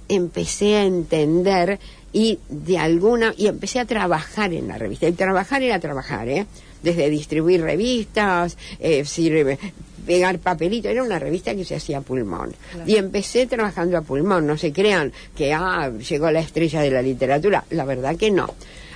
empecé 0.07 0.77
a 0.77 0.85
entender 0.85 1.79
y 2.11 2.39
de 2.49 2.77
alguna 2.79 3.33
y 3.37 3.47
empecé 3.47 3.79
a 3.79 3.85
trabajar 3.85 4.53
en 4.53 4.67
la 4.67 4.77
revista. 4.77 5.07
Y 5.07 5.11
trabajar 5.13 5.61
era 5.61 5.79
trabajar 5.79 6.27
eh 6.29 6.45
desde 6.81 7.09
distribuir 7.09 7.61
revistas 7.61 8.57
eh, 8.79 9.03
sirve- 9.03 9.59
pegar 10.07 10.39
papelito 10.39 10.87
era 10.87 11.03
una 11.03 11.19
revista 11.19 11.53
que 11.53 11.65
se 11.65 11.75
hacía 11.75 11.99
a 11.99 12.01
pulmón. 12.01 12.55
Y 12.87 12.95
empecé 12.95 13.45
trabajando 13.45 13.97
a 13.97 14.01
pulmón. 14.01 14.47
No 14.47 14.57
se 14.57 14.71
crean 14.73 15.11
que 15.35 15.53
ah 15.53 15.91
llegó 15.91 16.31
la 16.31 16.39
estrella 16.39 16.81
de 16.81 16.89
la 16.89 17.01
literatura. 17.01 17.63
La 17.69 17.85
verdad 17.85 18.15
que 18.15 18.31
no 18.31 18.47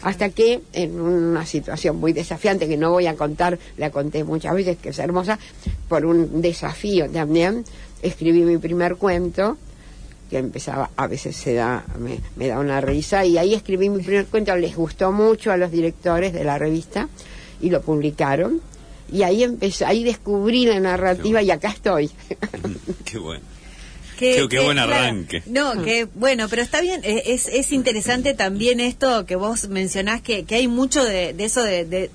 hasta 0.04 0.30
que 0.30 0.62
en 0.74 1.00
una 1.00 1.46
situación 1.46 1.98
muy 1.98 2.12
desafiante 2.14 2.68
que 2.68 2.78
no 2.78 2.92
voy 2.92 3.08
a 3.08 3.16
contar, 3.16 3.58
la 3.78 3.90
conté 3.90 4.24
muchas 4.24 4.54
veces, 4.54 4.78
que 4.78 4.90
es 4.90 5.00
hermosa, 5.00 5.40
por 5.88 6.06
un 6.06 6.42
desafío 6.42 7.10
también, 7.10 7.64
escribí 8.02 8.42
mi 8.42 8.58
primer 8.58 8.98
cuento, 8.98 9.58
que 10.30 10.38
empezaba, 10.40 10.90
a 10.98 11.08
veces 11.08 11.36
se 11.38 11.54
da, 11.54 11.86
me, 11.98 12.20
me 12.36 12.48
da 12.48 12.60
una 12.60 12.82
risa, 12.82 13.26
y 13.26 13.38
ahí 13.38 13.54
escribí 13.54 13.90
mi 13.90 14.04
primer 14.04 14.26
cuento, 14.26 14.56
les 14.58 14.76
gustó 14.76 15.12
mucho 15.14 15.52
a 15.52 15.58
los 15.58 15.72
directores 15.72 16.34
de 16.34 16.44
la 16.44 16.58
revista, 16.58 17.08
y 17.62 17.70
lo 17.70 17.82
publicaron, 17.82 18.62
y 19.10 19.24
ahí 19.24 19.44
empecé, 19.44 19.86
ahí 19.86 20.04
descubrí 20.04 20.66
la 20.66 20.80
narrativa 20.82 21.42
y 21.42 21.52
acá 21.52 21.70
estoy. 21.70 22.12
Qué 23.06 23.20
bueno. 23.20 23.53
Qué- 24.50 24.60
buen 24.60 24.78
claro, 24.78 24.94
arranque. 24.94 25.44
no, 25.46 25.84
que 25.84 26.08
bueno, 26.16 26.48
pero 26.50 26.62
está 26.62 26.82
bien, 26.82 27.02
eh, 27.04 27.24
es, 27.28 27.48
es 27.48 27.72
interesante 27.72 28.34
también 28.34 28.80
esto 28.80 29.26
que 29.26 29.36
vos 29.36 29.68
mencionás, 29.70 30.22
que, 30.22 30.44
que 30.46 30.56
hay 30.56 30.68
mucho 30.68 31.04
de, 31.04 31.34
de 31.34 31.44
eso 31.46 31.64
de, 31.64 31.86
de, 31.86 32.10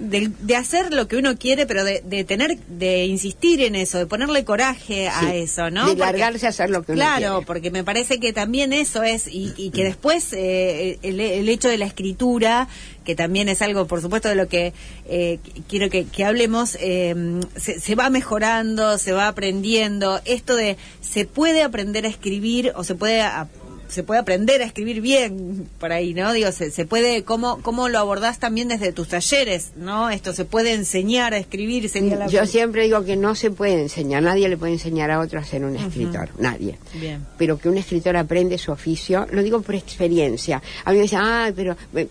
de- 0.00 0.30
de 0.40 0.56
hacer 0.56 0.92
lo 0.92 1.06
que 1.06 1.16
uno 1.16 1.36
quiere, 1.38 1.66
pero 1.66 1.84
de, 1.84 2.02
de 2.04 2.24
tener, 2.24 2.58
de 2.66 3.04
insistir 3.06 3.60
en 3.60 3.76
eso, 3.76 3.98
de 3.98 4.06
ponerle 4.06 4.44
coraje 4.44 5.08
a 5.08 5.20
Sí, 5.20 5.26
eso, 5.34 5.70
¿no? 5.70 5.82
de 5.82 5.88
Porque- 5.96 6.00
largarse 6.18 6.46
a 6.46 6.48
hacer 6.48 6.70
lo 6.70 6.82
que 6.82 6.92
uno 6.92 7.00
Claro, 7.02 7.42
porque 7.46 7.70
me 7.70 7.84
parece 7.84 8.18
que 8.18 8.32
también 8.32 8.72
eso 8.72 9.02
es, 9.02 9.28
y, 9.28 9.52
y 9.56 9.70
que 9.70 9.84
después 9.84 10.32
eh, 10.32 10.98
el, 11.02 11.20
el 11.20 11.48
hecho 11.48 11.68
de 11.68 11.78
la 11.78 11.86
escritura, 11.86 12.66
que 13.04 13.14
también 13.14 13.48
es 13.48 13.62
algo, 13.62 13.86
por 13.86 14.00
supuesto, 14.00 14.28
de 14.28 14.34
lo 14.34 14.48
que 14.48 14.72
eh, 15.08 15.38
qu- 15.44 15.62
quiero 15.68 15.90
que, 15.90 16.04
que 16.06 16.24
hablemos, 16.24 16.76
eh, 16.80 17.14
se, 17.56 17.78
se 17.80 17.94
va 17.94 18.10
mejorando, 18.10 18.96
se 18.98 19.12
va 19.12 19.28
aprendiendo. 19.28 20.20
Esto 20.24 20.56
de 20.56 20.76
se 21.00 21.24
puede 21.26 21.62
aprender 21.62 22.06
a 22.06 22.08
escribir 22.08 22.72
o 22.74 22.84
se 22.84 22.94
puede 22.94 23.20
a- 23.20 23.48
se 23.90 24.02
puede 24.02 24.20
aprender 24.20 24.62
a 24.62 24.64
escribir 24.64 25.00
bien 25.00 25.68
por 25.78 25.92
ahí, 25.92 26.14
¿no? 26.14 26.32
Digo, 26.32 26.52
se, 26.52 26.70
se 26.70 26.86
puede, 26.86 27.24
¿cómo, 27.24 27.60
¿cómo 27.62 27.88
lo 27.88 27.98
abordás 27.98 28.38
también 28.38 28.68
desde 28.68 28.92
tus 28.92 29.08
talleres, 29.08 29.72
¿no? 29.76 30.10
Esto 30.10 30.32
se 30.32 30.44
puede 30.44 30.72
enseñar 30.74 31.34
a 31.34 31.38
escribir, 31.38 31.88
sería 31.88 32.16
la 32.16 32.26
Yo 32.28 32.46
siempre 32.46 32.84
digo 32.84 33.04
que 33.04 33.16
no 33.16 33.34
se 33.34 33.50
puede 33.50 33.82
enseñar, 33.82 34.22
nadie 34.22 34.48
le 34.48 34.56
puede 34.56 34.72
enseñar 34.72 35.10
a 35.10 35.20
otro 35.20 35.40
a 35.40 35.44
ser 35.44 35.64
un 35.64 35.76
escritor, 35.76 36.30
nadie. 36.38 36.78
Bien. 36.94 37.26
Pero 37.36 37.58
que 37.58 37.68
un 37.68 37.78
escritor 37.78 38.16
aprende 38.16 38.58
su 38.58 38.72
oficio, 38.72 39.26
lo 39.30 39.42
digo 39.42 39.60
por 39.60 39.74
experiencia. 39.74 40.62
A 40.84 40.90
mí 40.90 40.96
me 40.96 41.02
dicen, 41.02 41.20
ay, 41.22 41.52
pero 41.54 41.76
eh, 41.94 42.06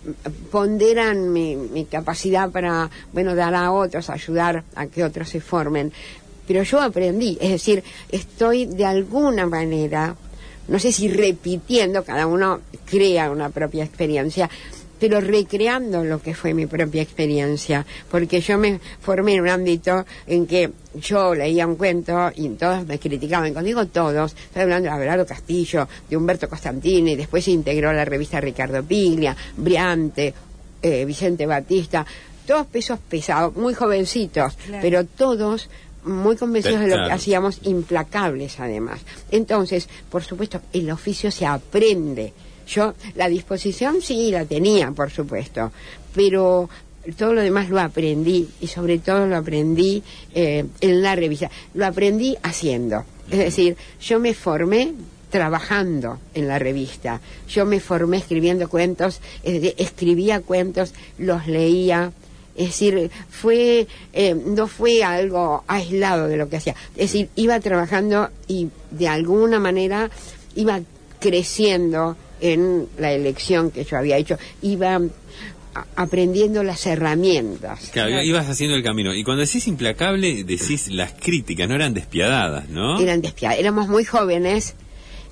ponderan 0.50 1.32
mi, 1.32 1.56
mi 1.56 1.86
capacidad 1.86 2.50
para, 2.50 2.90
bueno, 3.12 3.34
dar 3.34 3.54
a 3.54 3.72
otros, 3.72 4.10
ayudar 4.10 4.64
a 4.74 4.86
que 4.86 5.04
otros 5.04 5.28
se 5.28 5.40
formen. 5.40 5.92
Pero 6.46 6.64
yo 6.64 6.80
aprendí, 6.80 7.38
es 7.40 7.50
decir, 7.50 7.84
estoy 8.10 8.66
de 8.66 8.84
alguna 8.84 9.46
manera, 9.46 10.16
no 10.70 10.78
sé 10.78 10.90
si 10.92 11.08
repitiendo, 11.08 12.02
cada 12.04 12.26
uno 12.26 12.60
crea 12.86 13.30
una 13.30 13.50
propia 13.50 13.84
experiencia, 13.84 14.48
pero 14.98 15.20
recreando 15.20 16.04
lo 16.04 16.20
que 16.20 16.34
fue 16.34 16.52
mi 16.52 16.66
propia 16.66 17.00
experiencia, 17.02 17.86
porque 18.10 18.40
yo 18.42 18.58
me 18.58 18.80
formé 19.00 19.34
en 19.34 19.40
un 19.42 19.48
ámbito 19.48 20.04
en 20.26 20.46
que 20.46 20.70
yo 20.94 21.34
leía 21.34 21.66
un 21.66 21.76
cuento 21.76 22.30
y 22.36 22.48
todos 22.50 22.86
me 22.86 22.98
criticaban, 22.98 23.52
cuando 23.52 23.66
digo 23.68 23.86
todos, 23.86 24.32
estoy 24.32 24.62
hablando 24.62 24.88
de 24.90 24.94
Abelardo 24.94 25.24
Castillo, 25.26 25.88
de 26.08 26.16
Humberto 26.16 26.48
Costantini, 26.48 27.16
después 27.16 27.44
se 27.44 27.50
integró 27.52 27.92
la 27.92 28.04
revista 28.04 28.40
Ricardo 28.40 28.82
Piglia, 28.82 29.34
Briante, 29.56 30.34
eh, 30.82 31.04
Vicente 31.06 31.46
Batista, 31.46 32.04
todos 32.46 32.66
pesos 32.66 32.98
pesados, 33.08 33.56
muy 33.56 33.72
jovencitos, 33.74 34.54
Claro. 34.66 34.82
pero 34.82 35.04
todos 35.06 35.70
muy 36.04 36.36
convencidos 36.36 36.80
de 36.80 36.88
lo 36.88 37.06
que 37.06 37.12
hacíamos, 37.12 37.60
implacables 37.62 38.60
además. 38.60 39.00
Entonces, 39.30 39.88
por 40.10 40.22
supuesto, 40.22 40.60
el 40.72 40.90
oficio 40.90 41.30
se 41.30 41.46
aprende. 41.46 42.32
Yo, 42.66 42.94
la 43.16 43.28
disposición 43.28 44.00
sí 44.00 44.30
la 44.30 44.44
tenía, 44.44 44.90
por 44.92 45.10
supuesto, 45.10 45.72
pero 46.14 46.68
todo 47.16 47.34
lo 47.34 47.40
demás 47.40 47.70
lo 47.70 47.80
aprendí 47.80 48.48
y 48.60 48.66
sobre 48.66 48.98
todo 48.98 49.26
lo 49.26 49.36
aprendí 49.36 50.02
eh, 50.34 50.64
en 50.80 51.02
la 51.02 51.16
revista. 51.16 51.50
Lo 51.74 51.86
aprendí 51.86 52.36
haciendo. 52.42 53.04
Es 53.30 53.38
decir, 53.38 53.76
yo 54.00 54.20
me 54.20 54.34
formé 54.34 54.92
trabajando 55.30 56.18
en 56.34 56.48
la 56.48 56.58
revista. 56.58 57.20
Yo 57.48 57.64
me 57.64 57.80
formé 57.80 58.18
escribiendo 58.18 58.68
cuentos, 58.68 59.20
es 59.42 59.54
decir, 59.54 59.74
escribía 59.78 60.40
cuentos, 60.40 60.92
los 61.18 61.46
leía, 61.46 62.12
es 62.56 62.66
decir, 62.66 63.10
fue, 63.30 63.86
eh, 64.12 64.34
no 64.34 64.66
fue 64.66 65.02
algo 65.04 65.64
aislado 65.66 66.28
de 66.28 66.36
lo 66.36 66.48
que 66.48 66.56
hacía. 66.56 66.74
Es 66.96 67.12
decir, 67.12 67.28
iba 67.36 67.58
trabajando 67.60 68.28
y 68.48 68.68
de 68.90 69.08
alguna 69.08 69.58
manera 69.60 70.10
iba 70.56 70.80
creciendo 71.20 72.16
en 72.40 72.86
la 72.98 73.12
elección 73.12 73.70
que 73.70 73.84
yo 73.84 73.96
había 73.98 74.16
hecho. 74.16 74.38
Iba 74.62 75.00
aprendiendo 75.94 76.62
las 76.64 76.84
herramientas. 76.86 77.90
Claro, 77.92 78.22
ibas 78.22 78.48
haciendo 78.48 78.74
el 78.76 78.82
camino. 78.82 79.14
Y 79.14 79.22
cuando 79.22 79.44
decís 79.44 79.68
implacable, 79.68 80.42
decís 80.44 80.88
las 80.88 81.12
críticas, 81.12 81.68
no 81.68 81.76
eran 81.76 81.94
despiadadas, 81.94 82.68
¿no? 82.68 82.98
Eran 83.00 83.20
despiadadas. 83.22 83.60
Éramos 83.60 83.88
muy 83.88 84.04
jóvenes. 84.04 84.74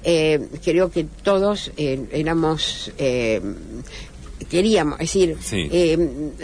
eh, 0.04 0.46
creo 0.64 0.90
que 0.92 1.04
todos 1.24 1.72
eh, 1.76 2.06
éramos. 2.12 2.92
eh, 2.98 3.40
queríamos, 4.50 4.94
es 5.00 5.12
decir, 5.12 5.36
Sí. 5.40 5.68
eh, 5.70 5.96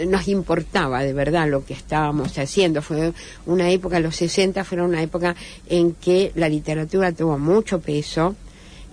nos 0.07 0.27
importaba 0.27 1.01
de 1.03 1.13
verdad 1.13 1.47
lo 1.49 1.65
que 1.65 1.73
estábamos 1.73 2.37
haciendo. 2.37 2.81
Fue 2.81 3.13
una 3.45 3.69
época, 3.71 3.99
los 3.99 4.15
60 4.15 4.63
fueron 4.63 4.89
una 4.89 5.01
época 5.01 5.35
en 5.67 5.93
que 5.93 6.31
la 6.35 6.49
literatura 6.49 7.11
tuvo 7.11 7.37
mucho 7.37 7.79
peso 7.79 8.35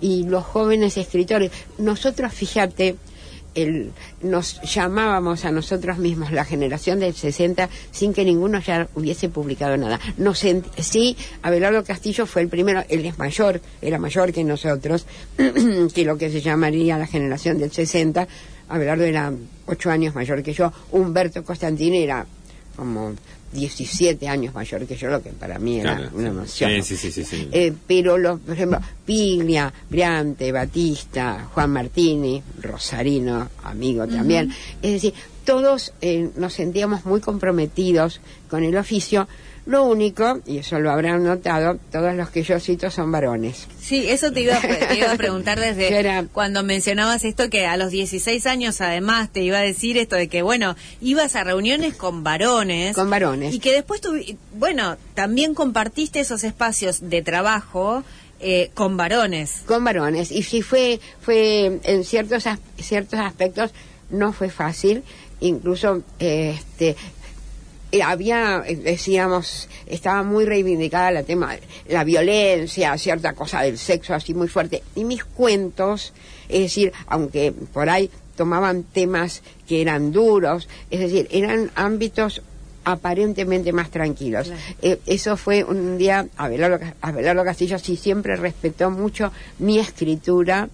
y 0.01 0.23
los 0.23 0.43
jóvenes 0.43 0.97
escritores, 0.97 1.51
nosotros, 1.77 2.33
fíjate, 2.33 2.95
el, 3.55 3.91
nos 4.23 4.59
llamábamos 4.63 5.45
a 5.45 5.51
nosotros 5.51 5.99
mismos 5.99 6.31
la 6.31 6.43
generación 6.43 6.99
del 6.99 7.13
60 7.13 7.69
sin 7.91 8.11
que 8.11 8.25
ninguno 8.25 8.59
ya 8.59 8.87
hubiese 8.95 9.29
publicado 9.29 9.77
nada. 9.77 9.99
Nos 10.17 10.39
sí, 10.79 11.15
Abelardo 11.43 11.83
Castillo 11.83 12.25
fue 12.25 12.41
el 12.41 12.47
primero, 12.47 12.83
él 12.89 13.05
es 13.05 13.17
mayor, 13.19 13.61
era 13.81 13.99
mayor 13.99 14.33
que 14.33 14.43
nosotros, 14.43 15.05
que 15.93 16.03
lo 16.03 16.17
que 16.17 16.31
se 16.31 16.41
llamaría 16.41 16.97
la 16.97 17.05
generación 17.07 17.59
del 17.59 17.71
60. 17.71 18.27
Abelardo 18.69 19.03
era 19.03 19.31
ocho 19.65 19.89
años 19.89 20.15
mayor 20.15 20.41
que 20.43 20.53
yo, 20.53 20.71
Humberto 20.91 21.43
Constantini 21.43 22.03
era 22.03 22.25
como 22.75 23.13
17 23.51 24.27
años 24.27 24.53
mayor 24.53 24.85
que 24.87 24.95
yo, 24.95 25.09
lo 25.09 25.21
que 25.21 25.29
para 25.29 25.59
mí 25.59 25.79
era 25.79 25.95
Claro, 25.95 26.11
una 26.15 26.29
emoción. 26.29 26.71
Sí, 26.83 26.97
sí, 26.97 26.97
sí, 26.97 27.11
sí, 27.11 27.23
sí. 27.23 27.49
Eh, 27.51 27.73
pero, 27.87 28.17
los, 28.17 28.39
por 28.39 28.55
ejemplo, 28.55 28.79
Piglia, 29.05 29.71
Briante, 29.89 30.51
Batista, 30.51 31.47
Juan 31.53 31.71
Martini, 31.71 32.41
Rosarino, 32.61 33.49
amigo 33.63 34.07
también. 34.07 34.51
Es 34.81 34.93
decir, 34.93 35.13
todos 35.45 35.93
eh, 36.01 36.29
nos 36.35 36.53
sentíamos 36.53 37.05
muy 37.05 37.19
comprometidos 37.21 38.21
con 38.49 38.63
el 38.63 38.75
oficio. 38.75 39.27
Lo 39.65 39.85
único, 39.85 40.41
y 40.45 40.57
eso 40.57 40.79
lo 40.79 40.91
habrán 40.91 41.23
notado, 41.23 41.79
todos 41.91 42.13
los 42.15 42.29
que 42.29 42.43
yo 42.43 42.59
cito 42.59 42.91
son 42.91 43.11
varones. 43.13 43.67
Sí, 43.79 44.09
eso 44.09 44.31
te 44.31 44.41
iba, 44.41 44.57
a, 44.57 44.61
te 44.61 44.97
iba 44.97 45.11
a 45.11 45.15
preguntar 45.15 45.57
desde 45.59 46.27
cuando 46.33 46.63
mencionabas 46.63 47.23
esto 47.23 47.49
que 47.49 47.65
a 47.65 47.77
los 47.77 47.91
16 47.91 48.45
años 48.45 48.81
además 48.81 49.29
te 49.31 49.41
iba 49.41 49.59
a 49.59 49.61
decir 49.61 49.97
esto 49.97 50.17
de 50.17 50.27
que, 50.27 50.41
bueno, 50.41 50.75
ibas 50.99 51.37
a 51.37 51.45
reuniones 51.45 51.95
con 51.95 52.23
varones. 52.23 52.93
Con 52.93 53.09
varones. 53.09 53.53
Y 53.53 53.59
que 53.59 53.71
después, 53.71 54.01
tu, 54.01 54.13
bueno, 54.53 54.97
también 55.13 55.53
compartiste 55.53 56.19
esos 56.19 56.43
espacios 56.43 57.09
de 57.09 57.21
trabajo 57.21 58.03
eh, 58.41 58.69
con 58.73 58.97
varones. 58.97 59.61
Con 59.65 59.85
varones. 59.85 60.29
Y 60.31 60.43
sí 60.43 60.61
fue, 60.61 60.99
fue 61.21 61.79
en 61.83 62.03
ciertos, 62.03 62.43
ciertos 62.77 63.19
aspectos 63.19 63.71
no 64.09 64.33
fue 64.33 64.49
fácil. 64.49 65.03
Incluso, 65.39 66.03
este, 66.19 66.97
había, 68.01 68.63
eh, 68.65 68.75
decíamos, 68.75 69.69
estaba 69.85 70.23
muy 70.23 70.45
reivindicada 70.45 71.11
la 71.11 71.23
tema, 71.23 71.55
la 71.87 72.03
violencia, 72.03 72.97
cierta 72.97 73.33
cosa 73.33 73.61
del 73.61 73.77
sexo 73.77 74.13
así 74.13 74.33
muy 74.33 74.47
fuerte. 74.47 74.83
Y 74.95 75.03
mis 75.03 75.23
cuentos, 75.23 76.13
es 76.49 76.61
decir, 76.61 76.93
aunque 77.07 77.51
por 77.51 77.89
ahí 77.89 78.09
tomaban 78.35 78.83
temas 78.83 79.41
que 79.67 79.81
eran 79.81 80.11
duros, 80.11 80.67
es 80.89 80.99
decir, 80.99 81.27
eran 81.31 81.71
ámbitos 81.75 82.41
aparentemente 82.85 83.71
más 83.71 83.89
tranquilos. 83.91 84.51
Eh, 84.81 84.99
eso 85.05 85.37
fue 85.37 85.63
un 85.63 85.97
día, 85.97 86.27
Abelardo, 86.37 87.43
Castillo 87.43 87.79
sí 87.79 87.95
siempre 87.95 88.35
respetó 88.35 88.91
mucho 88.91 89.31
mi 89.59 89.79
escritura, 89.79 90.69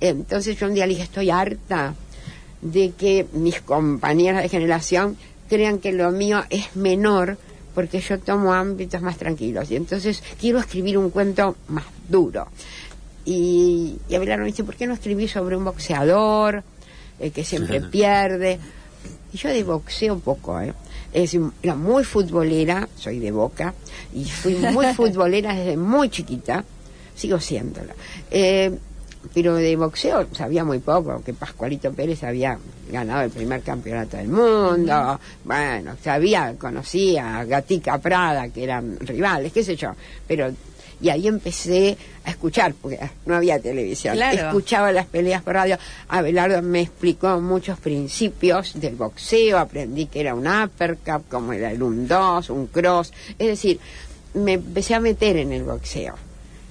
entonces 0.00 0.58
yo 0.58 0.66
un 0.66 0.74
día 0.74 0.86
le 0.86 0.90
dije, 0.90 1.04
estoy 1.04 1.30
harta 1.30 1.94
de 2.60 2.92
que 2.92 3.26
mis 3.32 3.60
compañeras 3.60 4.42
de 4.42 4.48
generación 4.48 5.16
crean 5.48 5.78
que 5.78 5.92
lo 5.92 6.10
mío 6.10 6.44
es 6.50 6.76
menor 6.76 7.38
porque 7.74 8.00
yo 8.00 8.18
tomo 8.18 8.52
ámbitos 8.52 9.00
más 9.02 9.18
tranquilos 9.18 9.70
y 9.70 9.76
entonces 9.76 10.22
quiero 10.40 10.58
escribir 10.58 10.98
un 10.98 11.10
cuento 11.10 11.56
más 11.68 11.84
duro. 12.08 12.48
Y, 13.24 13.98
y 14.08 14.14
Abelardo 14.14 14.42
me 14.42 14.50
dice, 14.50 14.64
¿por 14.64 14.74
qué 14.74 14.86
no 14.86 14.94
escribí 14.94 15.28
sobre 15.28 15.56
un 15.56 15.64
boxeador 15.64 16.62
eh, 17.20 17.30
que 17.30 17.44
siempre 17.44 17.80
pierde? 17.92 18.58
Y 19.32 19.36
yo 19.36 19.50
de 19.50 19.62
boxeo 19.62 20.18
poco, 20.18 20.60
¿eh? 20.60 20.72
Es, 21.12 21.36
era 21.62 21.74
muy 21.74 22.04
futbolera, 22.04 22.88
soy 22.96 23.18
de 23.18 23.30
Boca, 23.30 23.74
y 24.14 24.24
fui 24.24 24.54
muy 24.54 24.86
futbolera 24.94 25.54
desde 25.54 25.76
muy 25.76 26.10
chiquita, 26.10 26.64
sigo 27.14 27.38
siéndola. 27.38 27.94
Eh, 28.30 28.76
pero 29.34 29.54
de 29.56 29.76
boxeo 29.76 30.26
sabía 30.32 30.64
muy 30.64 30.78
poco, 30.78 31.22
que 31.24 31.34
Pascualito 31.34 31.92
Pérez 31.92 32.22
había 32.24 32.58
ganado 32.90 33.22
el 33.22 33.30
primer 33.30 33.62
campeonato 33.62 34.16
del 34.16 34.28
mundo, 34.28 35.20
bueno, 35.44 35.96
sabía, 36.02 36.54
conocía 36.58 37.38
a 37.38 37.44
Gatica 37.44 37.98
Prada, 37.98 38.48
que 38.48 38.64
eran 38.64 38.98
rivales, 39.00 39.52
qué 39.52 39.62
sé 39.62 39.76
yo, 39.76 39.92
pero 40.26 40.50
y 41.00 41.10
ahí 41.10 41.28
empecé 41.28 41.96
a 42.24 42.30
escuchar, 42.30 42.74
porque 42.74 42.98
no 43.26 43.36
había 43.36 43.60
televisión, 43.60 44.20
escuchaba 44.20 44.90
las 44.92 45.06
peleas 45.06 45.42
por 45.42 45.54
radio, 45.54 45.78
Abelardo 46.08 46.60
me 46.62 46.80
explicó 46.80 47.40
muchos 47.40 47.78
principios 47.78 48.78
del 48.80 48.96
boxeo, 48.96 49.58
aprendí 49.58 50.06
que 50.06 50.20
era 50.20 50.34
un 50.34 50.46
uppercut, 50.46 51.28
como 51.28 51.52
era 51.52 51.70
el 51.70 51.82
un 51.82 52.08
dos, 52.08 52.50
un 52.50 52.66
cross, 52.66 53.12
es 53.38 53.46
decir, 53.46 53.78
me 54.34 54.54
empecé 54.54 54.94
a 54.94 55.00
meter 55.00 55.36
en 55.36 55.52
el 55.52 55.62
boxeo. 55.62 56.14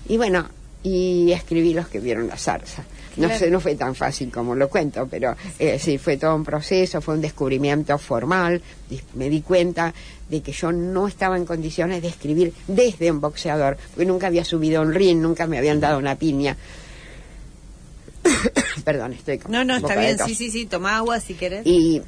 Y 0.10 0.18
bueno, 0.18 0.48
y 0.88 1.34
escribí 1.34 1.74
los 1.74 1.90
que 1.90 2.00
vieron 2.00 2.28
la 2.28 2.38
zarza. 2.38 2.84
No 3.18 3.36
sé, 3.36 3.50
no 3.50 3.60
fue 3.60 3.76
tan 3.76 3.94
fácil 3.96 4.32
como 4.32 4.56
lo 4.56 4.70
cuento, 4.70 5.08
pero 5.10 5.36
eh, 5.58 5.80
sí, 5.80 5.98
fue 5.98 6.18
todo 6.18 6.36
un 6.36 6.46
proceso, 6.46 7.02
fue 7.02 7.16
un 7.16 7.22
descubrimiento 7.22 7.98
formal. 7.98 8.62
Me 9.16 9.30
di 9.30 9.42
cuenta 9.42 9.94
de 10.30 10.42
que 10.42 10.52
yo 10.52 10.72
no 10.72 11.08
estaba 11.08 11.36
en 11.36 11.46
condiciones 11.46 12.02
de 12.02 12.08
escribir 12.08 12.54
desde 12.68 13.12
un 13.12 13.20
boxeador, 13.20 13.76
porque 13.90 14.06
nunca 14.06 14.28
había 14.28 14.46
subido 14.46 14.80
a 14.80 14.84
un 14.84 14.94
ring, 14.94 15.20
nunca 15.20 15.48
me 15.48 15.58
habían 15.58 15.80
dado 15.80 15.98
una 15.98 16.16
piña. 16.16 16.56
Perdón, 18.86 19.14
estoy 19.14 19.40
con 19.40 19.52
No, 19.52 19.66
no, 19.66 19.78
está 19.78 20.00
bien, 20.00 20.18
sí, 20.20 20.36
sí, 20.36 20.52
sí, 20.52 20.68
toma 20.68 20.98
agua 20.98 21.20
si 21.20 21.34
querés. 21.34 21.66
Y 21.66 22.02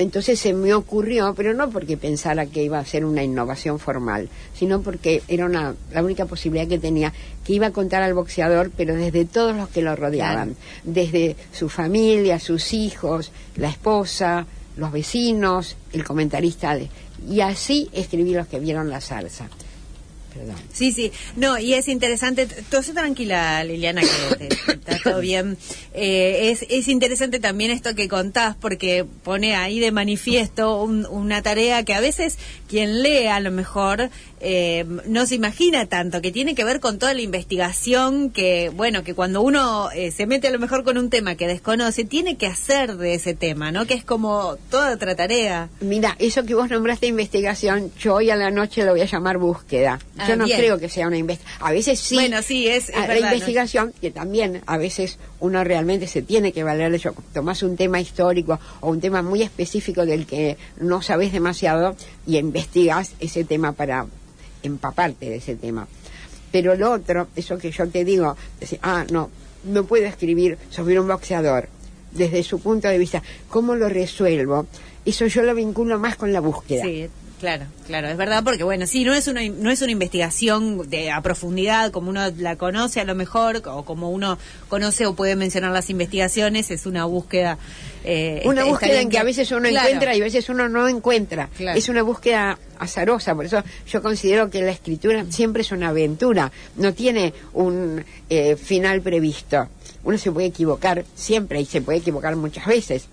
entonces 0.00 0.40
se 0.40 0.54
me 0.54 0.72
ocurrió, 0.72 1.34
pero 1.34 1.52
no 1.52 1.68
porque 1.68 1.96
pensara 1.96 2.46
que 2.46 2.62
iba 2.62 2.78
a 2.78 2.84
ser 2.84 3.04
una 3.04 3.22
innovación 3.22 3.78
formal, 3.78 4.30
sino 4.54 4.80
porque 4.80 5.22
era 5.28 5.44
una, 5.44 5.74
la 5.92 6.02
única 6.02 6.24
posibilidad 6.24 6.66
que 6.66 6.78
tenía, 6.78 7.12
que 7.44 7.52
iba 7.52 7.66
a 7.66 7.70
contar 7.70 8.02
al 8.02 8.14
boxeador, 8.14 8.70
pero 8.74 8.94
desde 8.94 9.26
todos 9.26 9.54
los 9.54 9.68
que 9.68 9.82
lo 9.82 9.94
rodeaban, 9.94 10.56
desde 10.84 11.36
su 11.52 11.68
familia, 11.68 12.38
sus 12.38 12.72
hijos, 12.72 13.30
la 13.56 13.68
esposa, 13.68 14.46
los 14.76 14.90
vecinos, 14.90 15.76
el 15.92 16.02
comentarista. 16.02 16.74
De, 16.74 16.88
y 17.28 17.42
así 17.42 17.90
escribí 17.92 18.32
los 18.32 18.46
que 18.46 18.58
vieron 18.58 18.88
la 18.88 19.02
salsa. 19.02 19.50
Sí, 20.72 20.92
sí. 20.92 21.12
No, 21.36 21.58
y 21.58 21.74
es 21.74 21.88
interesante, 21.88 22.46
todo 22.46 22.82
tranquila, 22.92 23.62
Liliana, 23.64 24.02
que 24.02 24.48
está 24.72 24.98
todo 25.02 25.20
bien. 25.20 25.56
Eh, 25.94 26.50
es, 26.50 26.64
es 26.68 26.88
interesante 26.88 27.40
también 27.40 27.70
esto 27.70 27.94
que 27.94 28.08
contás, 28.08 28.56
porque 28.56 29.04
pone 29.22 29.54
ahí 29.54 29.80
de 29.80 29.92
manifiesto 29.92 30.82
una 30.82 31.42
tarea 31.42 31.84
que 31.84 31.94
a 31.94 32.00
veces 32.00 32.38
quien 32.68 33.02
lee 33.02 33.26
a 33.26 33.40
lo 33.40 33.50
mejor 33.50 34.10
eh, 34.40 34.86
no 35.06 35.26
se 35.26 35.34
imagina 35.34 35.84
tanto, 35.86 36.22
que 36.22 36.32
tiene 36.32 36.54
que 36.54 36.64
ver 36.64 36.80
con 36.80 36.98
toda 36.98 37.12
la 37.12 37.20
investigación 37.20 38.30
que, 38.30 38.70
bueno, 38.74 39.04
que 39.04 39.14
cuando 39.14 39.42
uno 39.42 39.90
eh, 39.90 40.10
se 40.10 40.26
mete 40.26 40.48
a 40.48 40.50
lo 40.50 40.58
mejor 40.58 40.82
con 40.82 40.96
un 40.96 41.10
tema 41.10 41.34
que 41.34 41.46
desconoce, 41.46 42.04
tiene 42.04 42.36
que 42.36 42.46
hacer 42.46 42.96
de 42.96 43.14
ese 43.14 43.34
tema, 43.34 43.70
¿no? 43.70 43.86
Que 43.86 43.94
es 43.94 44.04
como 44.04 44.56
toda 44.70 44.94
otra 44.94 45.14
tarea. 45.14 45.68
Mira, 45.80 46.16
eso 46.18 46.44
que 46.44 46.54
vos 46.54 46.70
nombraste 46.70 47.06
investigación, 47.06 47.92
yo 47.98 48.14
hoy 48.14 48.30
a 48.30 48.36
la 48.36 48.50
noche 48.50 48.84
lo 48.84 48.92
voy 48.92 49.02
a 49.02 49.06
llamar 49.06 49.36
búsqueda. 49.36 49.98
Ah, 50.16 50.28
yo 50.28 50.36
no 50.36 50.46
creo 50.46 50.78
que 50.78 50.88
sea 50.88 51.06
una 51.06 51.18
investigación. 51.18 51.66
A 51.66 51.72
veces 51.72 52.00
sí. 52.00 52.14
Bueno, 52.14 52.40
sí, 52.42 52.66
es, 52.66 52.90
la 52.90 53.18
investigación, 53.18 53.92
que 54.00 54.10
también 54.10 54.62
a 54.66 54.78
veces 54.78 55.18
uno 55.40 55.64
realmente 55.64 56.06
se 56.06 56.22
tiene 56.22 56.52
que 56.52 56.64
valer 56.64 56.90
de 56.90 56.96
ello. 56.96 57.14
Tomás 57.34 57.62
un 57.62 57.76
tema 57.76 58.00
histórico 58.00 58.58
o 58.80 58.90
un 58.90 59.00
tema 59.00 59.20
muy 59.20 59.42
específico 59.42 60.06
del 60.06 60.24
que 60.26 60.56
no 60.78 61.02
sabes 61.02 61.32
demasiado 61.32 61.94
y 62.26 62.38
investigas 62.38 63.12
ese 63.20 63.44
tema 63.44 63.72
para 63.72 64.06
empaparte 64.62 65.28
de 65.28 65.36
ese 65.36 65.56
tema. 65.56 65.86
Pero 66.52 66.74
lo 66.74 66.92
otro, 66.92 67.28
eso 67.36 67.58
que 67.58 67.70
yo 67.70 67.88
te 67.88 68.04
digo, 68.04 68.36
ah, 68.82 69.04
no, 69.10 69.30
no 69.64 69.84
puedo 69.84 70.06
escribir 70.06 70.58
sobre 70.70 70.98
un 70.98 71.06
boxeador 71.06 71.68
desde 72.12 72.42
su 72.42 72.60
punto 72.60 72.88
de 72.88 72.98
vista, 72.98 73.22
¿cómo 73.48 73.76
lo 73.76 73.88
resuelvo? 73.88 74.66
Eso 75.04 75.26
yo 75.26 75.42
lo 75.42 75.54
vinculo 75.54 75.98
más 75.98 76.16
con 76.16 76.32
la 76.32 76.40
búsqueda. 76.40 76.82
Sí, 76.84 77.08
Claro, 77.40 77.64
claro, 77.86 78.08
es 78.08 78.18
verdad, 78.18 78.44
porque 78.44 78.64
bueno, 78.64 78.86
sí, 78.86 79.02
no 79.02 79.14
es 79.14 79.26
una 79.26 79.40
no 79.48 79.70
es 79.70 79.80
una 79.80 79.92
investigación 79.92 80.90
de 80.90 81.10
a 81.10 81.22
profundidad 81.22 81.90
como 81.90 82.10
uno 82.10 82.30
la 82.36 82.56
conoce 82.56 83.00
a 83.00 83.04
lo 83.04 83.14
mejor 83.14 83.62
o 83.64 83.82
como 83.86 84.10
uno 84.10 84.38
conoce 84.68 85.06
o 85.06 85.14
puede 85.14 85.36
mencionar 85.36 85.72
las 85.72 85.88
investigaciones, 85.88 86.70
es 86.70 86.84
una 86.84 87.06
búsqueda. 87.06 87.56
Eh, 88.04 88.42
una 88.44 88.64
búsqueda 88.64 89.00
en 89.00 89.08
que, 89.08 89.16
a 89.16 89.24
veces 89.24 89.50
uno 89.52 89.68
encuentra 89.68 90.14
y 90.14 90.20
a 90.20 90.24
veces 90.24 90.50
uno 90.50 90.68
no 90.68 90.86
encuentra. 90.86 91.48
Es 91.58 91.88
una 91.88 92.02
búsqueda 92.02 92.58
azarosa, 92.78 93.34
por 93.34 93.46
eso 93.46 93.64
yo 93.86 94.02
considero 94.02 94.50
que 94.50 94.60
la 94.60 94.72
escritura 94.72 95.24
siempre 95.30 95.62
es 95.62 95.72
una 95.72 95.88
aventura, 95.88 96.52
no 96.76 96.92
tiene 96.92 97.32
un 97.54 98.04
eh, 98.28 98.56
final 98.56 99.00
previsto. 99.00 99.66
Uno 100.04 100.18
se 100.18 100.30
puede 100.30 100.48
equivocar 100.48 101.06
siempre 101.14 101.58
y 101.62 101.64
se 101.64 101.80
puede 101.80 102.00
equivocar 102.00 102.36
muchas 102.36 102.66
veces 102.66 103.08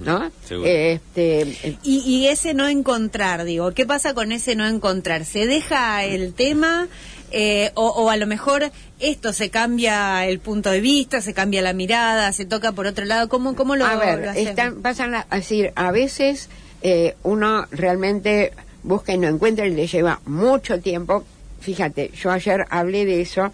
¿no? 0.00 0.30
Este, 0.64 1.78
y, 1.82 2.26
ese 2.26 2.54
no 2.54 2.68
encontrar, 2.68 3.44
digo, 3.44 3.72
¿qué 3.72 3.86
pasa 3.86 4.14
con 4.14 4.32
ese 4.32 4.54
no 4.54 4.66
encontrar? 4.66 5.24
¿Se 5.24 5.46
deja 5.46 6.04
el 6.04 6.34
tema 6.34 6.88
eh, 7.30 7.70
o, 7.74 8.10
a 8.10 8.16
lo 8.16 8.26
mejor 8.26 8.70
esto 9.00 9.32
se 9.32 9.50
cambia 9.50 10.26
el 10.26 10.38
punto 10.38 10.70
de 10.70 10.80
vista, 10.80 11.20
se 11.20 11.34
cambia 11.34 11.62
la 11.62 11.72
mirada, 11.72 12.32
se 12.32 12.44
toca 12.44 12.72
por 12.72 12.86
otro 12.86 13.04
lado? 13.04 13.28
¿Cómo, 13.28 13.54
cómo 13.54 13.76
lo 13.76 13.84
A 13.84 13.96
ver, 13.96 14.36
están, 14.36 14.82
pasan 14.82 15.14
a, 15.14 15.26
decir, 15.30 15.72
a 15.74 15.90
veces 15.90 16.48
eh, 16.82 17.16
uno 17.22 17.66
realmente 17.70 18.52
busca 18.82 19.12
y 19.12 19.18
no 19.18 19.28
encuentra 19.28 19.66
y 19.66 19.74
le 19.74 19.86
lleva 19.86 20.20
mucho 20.26 20.80
tiempo. 20.80 21.24
Fíjate, 21.60 22.12
yo 22.14 22.30
ayer 22.30 22.64
hablé 22.70 23.04
de 23.04 23.20
eso, 23.20 23.52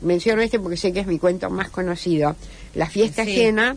menciono 0.00 0.40
este 0.40 0.60
porque 0.60 0.76
sé 0.76 0.92
que 0.92 1.00
es 1.00 1.06
mi 1.06 1.18
cuento 1.18 1.50
más 1.50 1.68
conocido. 1.68 2.36
La 2.74 2.86
fiesta 2.86 3.24
llena 3.24 3.76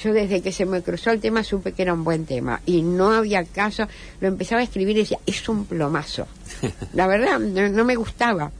yo 0.00 0.12
desde 0.12 0.40
que 0.40 0.52
se 0.52 0.66
me 0.66 0.82
cruzó 0.82 1.10
el 1.10 1.20
tema 1.20 1.44
supe 1.44 1.72
que 1.72 1.82
era 1.82 1.94
un 1.94 2.04
buen 2.04 2.24
tema 2.26 2.60
y 2.66 2.82
no 2.82 3.12
había 3.12 3.44
caso, 3.44 3.86
lo 4.20 4.28
empezaba 4.28 4.60
a 4.60 4.64
escribir 4.64 4.96
y 4.96 5.00
decía, 5.00 5.18
es 5.26 5.48
un 5.48 5.64
plomazo. 5.66 6.26
La 6.94 7.06
verdad, 7.06 7.38
no, 7.38 7.84
me 7.84 7.96
gustaba. 7.96 8.50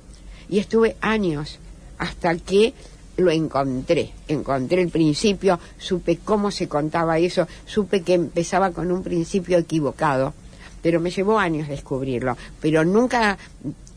Y 0.49 0.59
estuve 0.59 0.97
años 1.01 1.59
hasta 1.99 2.37
que 2.37 2.75
lo 3.16 3.31
encontré, 3.31 4.12
encontré 4.29 4.83
el 4.83 4.88
principio, 4.88 5.59
supe 5.79 6.18
cómo 6.23 6.51
se 6.51 6.68
contaba 6.68 7.18
eso, 7.18 7.47
supe 7.66 8.03
que 8.03 8.14
empezaba 8.14 8.71
con 8.71 8.90
un 8.90 9.03
principio 9.03 9.59
equivocado, 9.59 10.35
pero 10.83 11.01
me 11.01 11.11
llevó 11.11 11.38
años 11.38 11.68
descubrirlo, 11.68 12.37
pero 12.61 12.85
nunca 12.85 13.38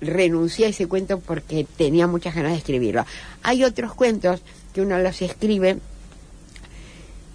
renuncié 0.01 0.67
a 0.67 0.69
ese 0.69 0.87
cuento 0.87 1.19
porque 1.19 1.65
tenía 1.77 2.07
muchas 2.07 2.35
ganas 2.35 2.51
de 2.51 2.57
escribirlo. 2.57 3.05
Hay 3.43 3.63
otros 3.63 3.93
cuentos 3.93 4.41
que 4.73 4.81
uno 4.81 4.99
los 4.99 5.21
escribe 5.21 5.79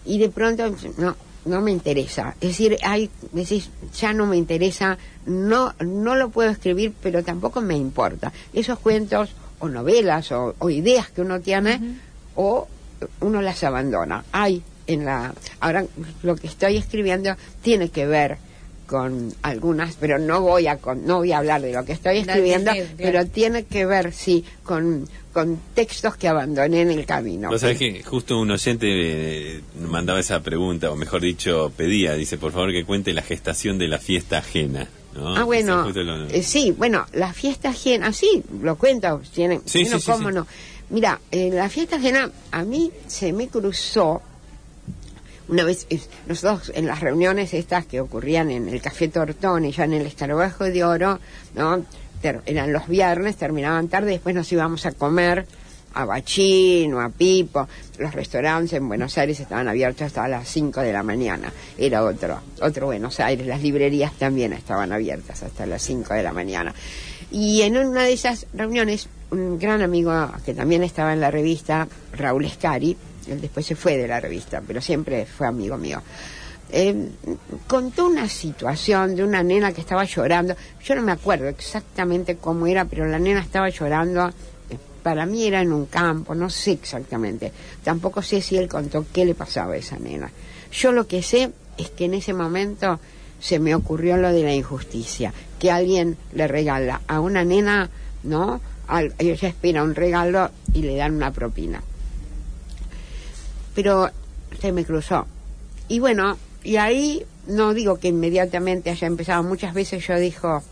y 0.04 0.18
de 0.18 0.28
pronto, 0.28 0.74
no, 0.98 1.16
no 1.44 1.60
me 1.60 1.70
interesa. 1.70 2.34
Es 2.40 2.50
decir, 2.50 2.76
hay, 2.82 3.10
decís, 3.32 3.70
ya 3.98 4.12
no 4.12 4.26
me 4.26 4.36
interesa, 4.36 4.98
no, 5.26 5.74
no 5.80 6.14
lo 6.14 6.30
puedo 6.30 6.50
escribir, 6.50 6.92
pero 7.02 7.22
tampoco 7.22 7.60
me 7.60 7.76
importa. 7.76 8.32
Esos 8.52 8.78
cuentos 8.78 9.30
o 9.58 9.68
novelas 9.68 10.32
o, 10.32 10.54
o 10.58 10.70
ideas 10.70 11.10
que 11.10 11.20
uno 11.20 11.40
tiene, 11.40 11.98
o 12.34 12.66
uno 13.20 13.42
las 13.42 13.62
abandona. 13.64 14.24
Hay 14.32 14.62
en 14.86 15.04
la, 15.04 15.32
ahora 15.60 15.84
lo 16.22 16.36
que 16.36 16.46
estoy 16.46 16.76
escribiendo 16.76 17.36
tiene 17.62 17.90
que 17.90 18.06
ver 18.06 18.38
con 18.90 19.32
algunas, 19.42 19.94
pero 19.94 20.18
no 20.18 20.40
voy 20.40 20.66
a 20.66 20.78
con- 20.78 21.06
no 21.06 21.18
voy 21.18 21.30
a 21.30 21.38
hablar 21.38 21.62
de 21.62 21.72
lo 21.72 21.84
que 21.84 21.92
estoy 21.92 22.18
escribiendo, 22.18 22.72
pero 22.96 23.24
tiene 23.24 23.62
que 23.64 23.86
ver 23.86 24.12
sí 24.12 24.44
con 24.64 25.08
con 25.32 25.60
textos 25.76 26.16
que 26.16 26.26
abandoné 26.26 26.80
en 26.80 26.90
el 26.90 27.06
camino. 27.06 27.50
Vos 27.50 27.60
sabés 27.60 27.78
que 27.78 28.02
justo 28.02 28.36
un 28.40 28.50
oyente 28.50 28.88
eh, 28.90 29.60
mandaba 29.88 30.18
esa 30.18 30.40
pregunta, 30.42 30.90
o 30.90 30.96
mejor 30.96 31.20
dicho, 31.20 31.72
pedía, 31.76 32.14
dice, 32.14 32.36
por 32.36 32.50
favor 32.50 32.72
que 32.72 32.84
cuente 32.84 33.12
la 33.12 33.22
gestación 33.22 33.78
de 33.78 33.86
la 33.86 33.98
fiesta 34.00 34.38
ajena. 34.38 34.88
¿no? 35.14 35.36
Ah, 35.36 35.44
bueno, 35.44 35.88
lo- 35.88 36.26
eh, 36.26 36.42
sí, 36.42 36.74
bueno, 36.76 37.06
la 37.12 37.32
fiesta 37.32 37.68
ajena, 37.68 38.12
sí, 38.12 38.42
lo 38.60 38.74
cuento, 38.76 39.22
tiene, 39.32 39.60
Sí, 39.66 39.82
bueno, 39.84 39.98
sí, 40.00 40.04
sí, 40.04 40.10
cómo 40.10 40.28
sí. 40.30 40.34
no. 40.34 40.46
Mira, 40.90 41.20
en 41.30 41.54
la 41.54 41.68
fiesta 41.68 41.94
ajena 41.96 42.28
a 42.50 42.64
mí 42.64 42.90
se 43.06 43.32
me 43.32 43.46
cruzó 43.46 44.22
una 45.50 45.64
vez, 45.64 45.86
nosotros 46.28 46.70
en 46.74 46.86
las 46.86 47.00
reuniones 47.00 47.52
estas 47.54 47.84
que 47.84 48.00
ocurrían 48.00 48.50
en 48.50 48.68
el 48.68 48.80
Café 48.80 49.08
Tortón 49.08 49.64
y 49.64 49.72
ya 49.72 49.84
en 49.84 49.94
el 49.94 50.06
Escarabajo 50.06 50.64
de 50.64 50.84
Oro, 50.84 51.18
¿no? 51.56 51.84
Eran 52.22 52.72
los 52.72 52.86
viernes, 52.86 53.36
terminaban 53.36 53.88
tarde, 53.88 54.12
después 54.12 54.34
nos 54.34 54.50
íbamos 54.52 54.86
a 54.86 54.92
comer 54.92 55.46
a 55.94 56.04
Bachín 56.04 56.94
o 56.94 57.00
a 57.00 57.08
Pipo. 57.08 57.66
Los 57.98 58.14
restaurantes 58.14 58.74
en 58.74 58.86
Buenos 58.86 59.18
Aires 59.18 59.40
estaban 59.40 59.66
abiertos 59.66 60.02
hasta 60.02 60.28
las 60.28 60.46
5 60.48 60.82
de 60.82 60.92
la 60.92 61.02
mañana. 61.02 61.52
Era 61.76 62.04
otro, 62.04 62.40
otro 62.60 62.86
Buenos 62.86 63.18
Aires. 63.18 63.46
Las 63.46 63.60
librerías 63.60 64.12
también 64.12 64.52
estaban 64.52 64.92
abiertas 64.92 65.42
hasta 65.42 65.66
las 65.66 65.82
5 65.82 66.14
de 66.14 66.22
la 66.22 66.32
mañana. 66.32 66.72
Y 67.32 67.62
en 67.62 67.76
una 67.76 68.04
de 68.04 68.12
esas 68.12 68.46
reuniones, 68.52 69.08
un 69.30 69.58
gran 69.58 69.82
amigo 69.82 70.12
que 70.44 70.54
también 70.54 70.84
estaba 70.84 71.12
en 71.12 71.20
la 71.20 71.30
revista, 71.30 71.88
Raúl 72.12 72.44
Escari, 72.44 72.96
él 73.34 73.40
después 73.40 73.66
se 73.66 73.76
fue 73.76 73.96
de 73.96 74.08
la 74.08 74.20
revista, 74.20 74.62
pero 74.66 74.80
siempre 74.80 75.26
fue 75.26 75.46
amigo 75.46 75.76
mío. 75.76 76.02
eh, 76.72 77.08
contó 77.66 78.06
una 78.06 78.28
situación 78.28 79.16
de 79.16 79.24
una 79.24 79.42
nena 79.42 79.72
que 79.72 79.80
estaba 79.80 80.04
llorando. 80.04 80.54
Yo 80.84 80.94
no 80.94 81.02
me 81.02 81.12
acuerdo 81.12 81.48
exactamente 81.48 82.36
cómo 82.36 82.66
era, 82.66 82.84
pero 82.84 83.06
la 83.06 83.18
nena 83.18 83.40
estaba 83.40 83.68
llorando. 83.70 84.28
eh, 84.28 84.76
Para 85.02 85.26
mí 85.26 85.44
era 85.46 85.60
en 85.62 85.72
un 85.72 85.86
campo, 85.86 86.34
no 86.34 86.48
sé 86.48 86.72
exactamente. 86.72 87.52
Tampoco 87.82 88.22
sé 88.22 88.40
si 88.40 88.56
él 88.56 88.68
contó 88.68 89.04
qué 89.12 89.24
le 89.24 89.34
pasaba 89.34 89.72
a 89.74 89.76
esa 89.78 89.98
nena. 89.98 90.30
Yo 90.72 90.92
lo 90.92 91.06
que 91.08 91.22
sé 91.22 91.50
es 91.76 91.90
que 91.90 92.04
en 92.04 92.14
ese 92.14 92.34
momento 92.34 93.00
se 93.40 93.58
me 93.58 93.74
ocurrió 93.74 94.16
lo 94.16 94.30
de 94.32 94.42
la 94.44 94.54
injusticia, 94.54 95.32
que 95.58 95.70
alguien 95.72 96.16
le 96.34 96.46
regala 96.46 97.00
a 97.08 97.18
una 97.20 97.42
nena, 97.44 97.90
¿no? 98.22 98.60
Al- 98.86 99.14
ella 99.18 99.48
espera 99.48 99.82
un 99.82 99.94
regalo 99.94 100.50
y 100.74 100.82
le 100.82 100.94
dan 100.96 101.14
una 101.14 101.32
propina 101.32 101.82
pero 103.74 104.10
se 104.60 104.72
me 104.72 104.84
cruzó. 104.84 105.26
Y 105.88 105.98
bueno, 106.00 106.36
y 106.62 106.76
ahí 106.76 107.24
no 107.46 107.74
digo 107.74 107.98
que 107.98 108.08
inmediatamente 108.08 108.90
haya 108.90 109.06
empezado, 109.06 109.42
muchas 109.42 109.74
veces 109.74 110.06
yo 110.06 110.16
dijo 110.18 110.62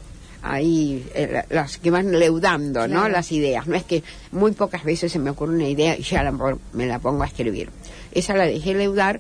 ahí 0.43 1.05
eh, 1.15 1.29
la- 1.33 1.47
las 1.51 1.79
que 1.79 1.91
van 1.91 2.17
leudando, 2.19 2.87
¿no? 2.87 3.09
Las 3.09 3.33
ideas. 3.33 3.67
No 3.67 3.75
es 3.77 3.85
que 3.85 4.03
muy 4.31 4.53
pocas 4.53 4.85
veces 4.85 5.11
se 5.11 5.19
me 5.19 5.31
ocurre 5.31 5.55
una 5.55 5.69
idea 5.69 5.97
y 5.97 6.03
ya 6.03 6.23
la 6.23 6.33
me 6.73 6.87
la 6.87 6.99
pongo 7.01 7.23
a 7.25 7.27
escribir. 7.27 7.71
Esa 8.13 8.35
la 8.35 8.47
dejé 8.47 8.75
leudar, 8.75 9.19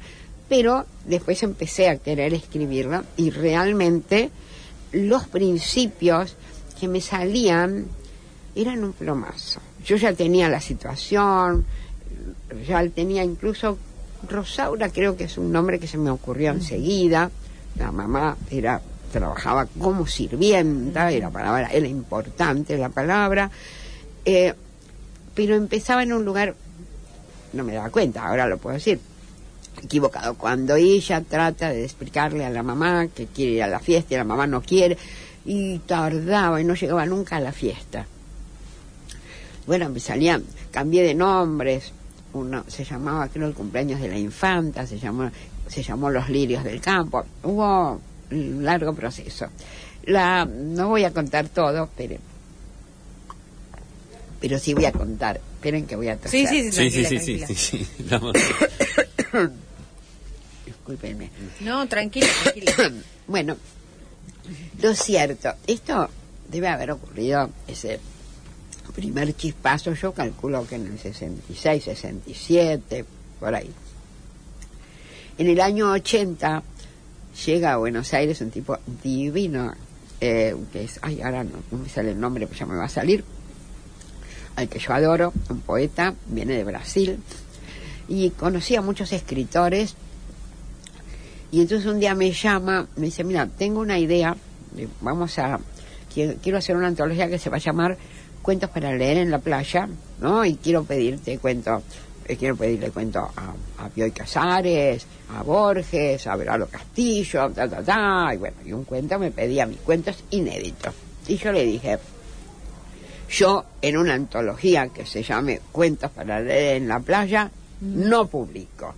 pero 0.48 0.86
después 1.06 1.42
empecé 1.42 1.88
a 1.88 1.96
querer 1.96 2.34
escribirla 2.34 3.04
y 3.16 3.30
realmente 3.30 4.30
los 4.92 5.26
principios 5.26 6.36
que 6.78 6.86
me 6.88 7.00
salían 7.00 7.86
eran 8.54 8.84
un 8.84 8.92
plomazo. 8.92 9.60
Yo 9.84 9.96
ya 9.96 10.12
tenía 10.12 10.48
la 10.48 10.60
situación, 10.60 11.66
ya 12.66 12.86
tenía 12.88 13.24
incluso 13.24 13.78
Rosaura, 14.28 14.88
creo 14.88 15.16
que 15.16 15.24
es 15.24 15.38
un 15.38 15.52
nombre 15.52 15.78
que 15.78 15.86
se 15.86 15.98
me 15.98 16.10
ocurrió 16.10 16.50
enseguida. 16.50 17.30
La 17.76 17.92
mamá 17.92 18.36
era 18.50 18.80
trabajaba 19.12 19.66
como 19.66 20.06
sirvienta, 20.06 21.10
era 21.10 21.30
palabra, 21.30 21.68
era 21.72 21.86
importante 21.86 22.76
la 22.76 22.90
palabra, 22.90 23.50
eh, 24.24 24.54
pero 25.34 25.54
empezaba 25.54 26.02
en 26.02 26.12
un 26.12 26.24
lugar, 26.24 26.54
no 27.52 27.64
me 27.64 27.74
daba 27.74 27.90
cuenta, 27.90 28.26
ahora 28.26 28.46
lo 28.46 28.58
puedo 28.58 28.74
decir, 28.74 29.00
equivocado. 29.82 30.34
Cuando 30.34 30.76
ella 30.76 31.22
trata 31.22 31.70
de 31.70 31.84
explicarle 31.84 32.44
a 32.44 32.50
la 32.50 32.62
mamá 32.62 33.08
que 33.08 33.26
quiere 33.26 33.52
ir 33.52 33.62
a 33.62 33.68
la 33.68 33.80
fiesta 33.80 34.14
y 34.14 34.18
la 34.18 34.24
mamá 34.24 34.46
no 34.46 34.60
quiere, 34.60 34.98
y 35.44 35.78
tardaba 35.78 36.60
y 36.60 36.64
no 36.64 36.74
llegaba 36.74 37.06
nunca 37.06 37.36
a 37.36 37.40
la 37.40 37.52
fiesta. 37.52 38.06
Bueno, 39.66 39.88
me 39.88 40.00
salían, 40.00 40.44
cambié 40.70 41.02
de 41.02 41.14
nombres, 41.14 41.92
uno 42.32 42.64
se 42.68 42.84
llamaba, 42.84 43.28
creo, 43.28 43.46
el 43.46 43.54
cumpleaños 43.54 44.00
de 44.00 44.08
la 44.08 44.18
infanta, 44.18 44.86
se 44.86 44.98
llamó, 44.98 45.30
se 45.66 45.82
llamó 45.82 46.10
Los 46.10 46.28
Lirios 46.28 46.64
del 46.64 46.80
Campo. 46.80 47.24
Hubo 47.42 48.00
un 48.30 48.64
largo 48.64 48.94
proceso. 48.94 49.46
La, 50.04 50.44
no 50.44 50.88
voy 50.88 51.04
a 51.04 51.12
contar 51.12 51.48
todo, 51.48 51.88
pero, 51.96 52.16
pero 54.40 54.58
sí 54.58 54.74
voy 54.74 54.86
a 54.86 54.92
contar. 54.92 55.40
Esperen 55.54 55.86
que 55.86 55.96
voy 55.96 56.08
a 56.08 56.16
toser. 56.16 56.46
Sí, 56.46 56.46
sí, 56.46 56.72
sí, 56.72 56.90
Sí, 56.90 57.04
sí, 57.04 57.44
sí, 57.46 57.54
sí, 57.54 57.86
Discúlpenme. 60.66 61.30
No, 61.60 61.86
tranquila, 61.88 62.28
tranquila. 62.44 62.92
bueno, 63.26 63.56
lo 64.80 64.94
cierto, 64.94 65.54
esto 65.66 66.08
debe 66.48 66.68
haber 66.68 66.92
ocurrido 66.92 67.50
ese 67.66 68.00
primer 68.92 69.36
chispazo, 69.36 69.94
yo 69.94 70.12
calculo 70.12 70.66
que 70.66 70.76
en 70.76 70.86
el 70.86 70.98
66, 70.98 71.84
67, 71.84 73.04
por 73.38 73.54
ahí. 73.54 73.70
En 75.38 75.46
el 75.48 75.60
año 75.60 75.92
80 75.92 76.62
llega 77.46 77.72
a 77.72 77.76
Buenos 77.76 78.12
Aires 78.12 78.40
un 78.40 78.50
tipo 78.50 78.76
divino, 79.02 79.72
eh, 80.20 80.56
que 80.72 80.84
es, 80.84 80.98
ay, 81.02 81.22
ahora 81.22 81.44
no, 81.44 81.58
me 81.70 81.88
sale 81.88 82.10
el 82.10 82.20
nombre, 82.20 82.46
pues 82.46 82.58
ya 82.58 82.66
me 82.66 82.76
va 82.76 82.84
a 82.84 82.88
salir, 82.88 83.24
al 84.56 84.68
que 84.68 84.78
yo 84.78 84.92
adoro, 84.92 85.32
un 85.48 85.60
poeta, 85.60 86.14
viene 86.26 86.56
de 86.56 86.64
Brasil, 86.64 87.18
y 88.08 88.30
conocí 88.30 88.74
a 88.74 88.82
muchos 88.82 89.12
escritores, 89.12 89.94
y 91.52 91.60
entonces 91.60 91.86
un 91.86 92.00
día 92.00 92.14
me 92.14 92.32
llama, 92.32 92.88
me 92.96 93.06
dice, 93.06 93.22
mira, 93.22 93.46
tengo 93.46 93.80
una 93.80 93.98
idea, 93.98 94.36
eh, 94.76 94.88
vamos 95.00 95.38
a, 95.38 95.60
quiero 96.12 96.58
hacer 96.58 96.76
una 96.76 96.88
antología 96.88 97.28
que 97.28 97.38
se 97.38 97.48
va 97.48 97.56
a 97.56 97.60
llamar 97.60 97.96
Cuentos 98.48 98.70
para 98.70 98.94
leer 98.94 99.18
en 99.18 99.30
la 99.30 99.40
playa, 99.40 99.86
¿no? 100.20 100.42
Y 100.42 100.54
quiero 100.54 100.82
pedirte 100.82 101.36
cuento, 101.36 101.82
eh, 102.26 102.34
quiero 102.34 102.56
pedirle 102.56 102.90
cuento 102.90 103.18
a, 103.18 103.52
a 103.84 103.90
Bioy 103.94 104.10
Casares, 104.10 105.06
a 105.36 105.42
Borges, 105.42 106.26
a 106.26 106.34
Veralo 106.34 106.66
Castillo, 106.66 107.50
ta, 107.50 107.68
ta, 107.68 107.82
ta, 107.82 108.30
y 108.32 108.38
bueno, 108.38 108.56
y 108.64 108.72
un 108.72 108.84
cuento 108.84 109.18
me 109.18 109.30
pedía 109.32 109.66
mis 109.66 109.76
cuentos 109.80 110.24
inéditos. 110.30 110.94
Y 111.26 111.36
yo 111.36 111.52
le 111.52 111.62
dije, 111.62 111.98
yo 113.28 113.66
en 113.82 113.98
una 113.98 114.14
antología 114.14 114.88
que 114.88 115.04
se 115.04 115.22
llame 115.22 115.60
Cuentos 115.70 116.10
para 116.10 116.40
leer 116.40 116.78
en 116.78 116.88
la 116.88 117.00
playa, 117.00 117.50
no 117.82 118.28
publico. 118.28 118.94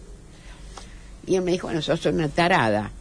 Y 1.26 1.34
él 1.34 1.42
me 1.42 1.50
dijo, 1.50 1.66
bueno, 1.66 1.82
sos 1.82 2.06
una 2.06 2.28
tarada, 2.28 2.92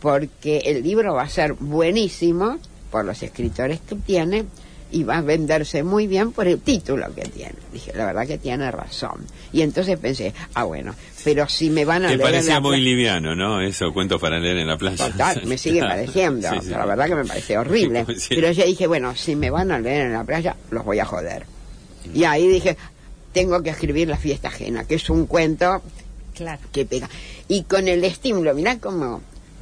porque 0.00 0.56
el 0.64 0.82
libro 0.82 1.12
va 1.12 1.24
a 1.24 1.28
ser 1.28 1.52
buenísimo 1.52 2.56
por 2.90 3.04
los 3.04 3.22
escritores 3.22 3.80
que 3.80 3.94
tiene 3.96 4.46
y 4.90 5.04
va 5.04 5.18
a 5.18 5.20
venderse 5.20 5.82
muy 5.82 6.06
bien 6.06 6.32
por 6.32 6.46
el 6.48 6.60
título 6.60 7.06
que 7.14 7.22
tiene. 7.22 7.54
Dije, 7.72 7.92
la 7.94 8.06
verdad 8.06 8.26
que 8.26 8.38
tiene 8.38 8.70
razón. 8.70 9.26
Y 9.52 9.60
entonces 9.62 9.98
pensé, 9.98 10.32
ah, 10.54 10.64
bueno, 10.64 10.94
pero 11.24 11.48
si 11.48 11.68
me 11.70 11.84
van 11.84 12.04
a 12.04 12.08
Te 12.08 12.16
leer 12.16 12.26
en 12.28 12.32
parecía 12.32 12.54
la 12.54 12.60
muy 12.60 12.80
liviano, 12.80 13.34
¿no? 13.34 13.60
Eso, 13.60 13.92
cuentos 13.92 14.20
para 14.20 14.38
leer 14.38 14.56
en 14.58 14.66
la 14.68 14.78
playa. 14.78 15.10
Total, 15.10 15.42
me 15.44 15.58
sigue 15.58 15.80
pareciendo. 15.80 16.48
Sí, 16.48 16.54
sí. 16.60 16.66
O 16.66 16.68
sea, 16.70 16.78
la 16.78 16.86
verdad 16.86 17.06
que 17.06 17.14
me 17.16 17.24
parece 17.24 17.58
horrible. 17.58 18.04
Sí. 18.18 18.34
Pero 18.34 18.50
yo 18.50 18.64
dije, 18.64 18.86
bueno, 18.86 19.14
si 19.14 19.36
me 19.36 19.50
van 19.50 19.70
a 19.70 19.78
leer 19.78 20.06
en 20.06 20.12
la 20.14 20.24
playa, 20.24 20.56
los 20.70 20.84
voy 20.84 20.98
a 20.98 21.04
joder. 21.04 21.44
Y 22.14 22.24
ahí 22.24 22.48
dije, 22.48 22.76
tengo 23.32 23.62
que 23.62 23.70
escribir 23.70 24.08
La 24.08 24.16
fiesta 24.16 24.48
ajena, 24.48 24.84
que 24.84 24.94
es 24.96 25.10
un 25.10 25.26
cuento 25.26 25.82
Claro. 26.34 26.60
que 26.72 26.84
pega. 26.86 27.08
Y 27.48 27.64
con 27.64 27.88
el 27.88 28.02
estímulo, 28.04 28.54
mirá 28.54 28.78
cómo... 28.78 29.20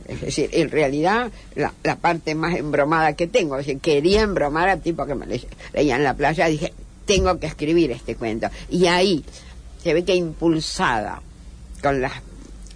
Es 0.09 0.21
decir, 0.21 0.51
en 0.53 0.71
realidad, 0.71 1.31
la, 1.55 1.73
parte 1.97 2.35
más 2.35 2.55
embromada 2.57 3.15
que 3.15 3.27
tengo, 3.27 3.59
es 3.59 3.67
decir, 3.67 3.81
quería 3.81 4.23
embromar 4.23 4.69
al 4.69 4.81
tipo 4.81 5.05
que 5.07 5.15
me 5.15 5.27
le- 5.27 5.47
leía 5.73 5.97
en 5.97 6.05
la 6.05 6.15
playa, 6.15 6.47
dije, 6.47 6.73
tengo 7.07 7.39
que 7.41 7.47
escribir 7.47 7.91
este 7.91 8.15
cuento. 8.17 8.49
Y 8.71 8.87
ahí 8.87 9.25
se 9.83 9.95
ve 9.95 10.05
que 10.05 10.15
impulsada 10.15 11.23
con 11.83 12.01
las, 12.01 12.13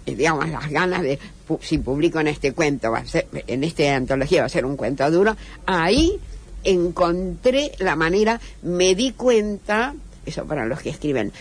eh, 0.05 0.15
digamos, 0.15 0.49
las 0.49 0.69
ganas 0.69 1.01
de, 1.03 1.19
si 1.61 1.77
publico 1.77 2.19
en 2.19 2.27
este 2.27 2.53
cuento, 2.53 2.91
va 2.91 2.99
a 2.99 3.05
ser, 3.05 3.27
en 3.47 3.63
esta 3.63 3.95
antología 3.95 4.41
va 4.41 4.45
a 4.47 4.49
ser 4.49 4.65
un 4.65 4.75
cuento 4.77 5.09
duro, 5.09 5.35
ahí 5.65 6.19
encontré 6.63 7.71
la 7.79 7.95
manera, 7.95 8.39
me 8.61 8.95
di 8.95 9.11
cuenta, 9.11 9.95
eso 10.25 10.45
para 10.45 10.65
los 10.65 10.81
que 10.81 10.89
escriben, 10.89 11.31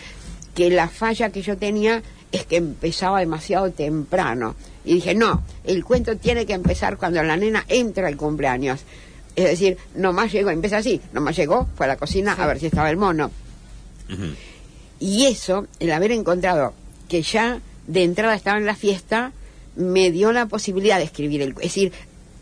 que 0.55 0.71
la 0.71 0.89
falla 0.89 1.31
que 1.31 1.43
yo 1.43 1.57
tenía 1.57 2.03
es 2.33 2.45
que 2.45 2.57
empezaba 2.57 3.21
demasiado 3.21 3.71
temprano. 3.71 4.55
Y 4.85 4.95
dije, 4.95 5.15
no, 5.15 5.43
el 5.65 5.85
cuento 5.85 6.17
tiene 6.17 6.47
que 6.47 6.55
empezar 6.55 6.97
cuando 6.97 7.23
la 7.23 7.37
nena 7.37 7.65
entra 7.69 8.09
al 8.09 8.17
cumpleaños. 8.17 8.81
Es 9.37 9.45
decir, 9.45 9.77
nomás 9.95 10.33
llegó, 10.33 10.51
empieza 10.51 10.79
así, 10.79 11.01
nomás 11.13 11.37
llegó, 11.37 11.69
fue 11.77 11.87
a 11.87 11.91
la 11.91 11.97
cocina 11.97 12.33
a 12.33 12.47
ver 12.47 12.59
si 12.59 12.67
estaba 12.67 12.91
el 12.91 12.97
mono. 12.97 13.31
Y 14.99 15.27
eso, 15.27 15.67
el 15.79 15.93
haber 15.93 16.13
encontrado 16.13 16.75
que 17.09 17.23
ya 17.23 17.61
de 17.87 18.05
entrada 18.05 18.35
estaba 18.35 18.59
en 18.59 18.67
la 18.67 18.75
fiesta, 18.75 19.33
me 19.77 20.11
dio 20.11 20.33
la 20.33 20.47
posibilidad 20.47 20.99
de 20.99 21.05
escribir 21.05 21.43
el 21.43 21.51
Es 21.51 21.57
decir, 21.57 21.93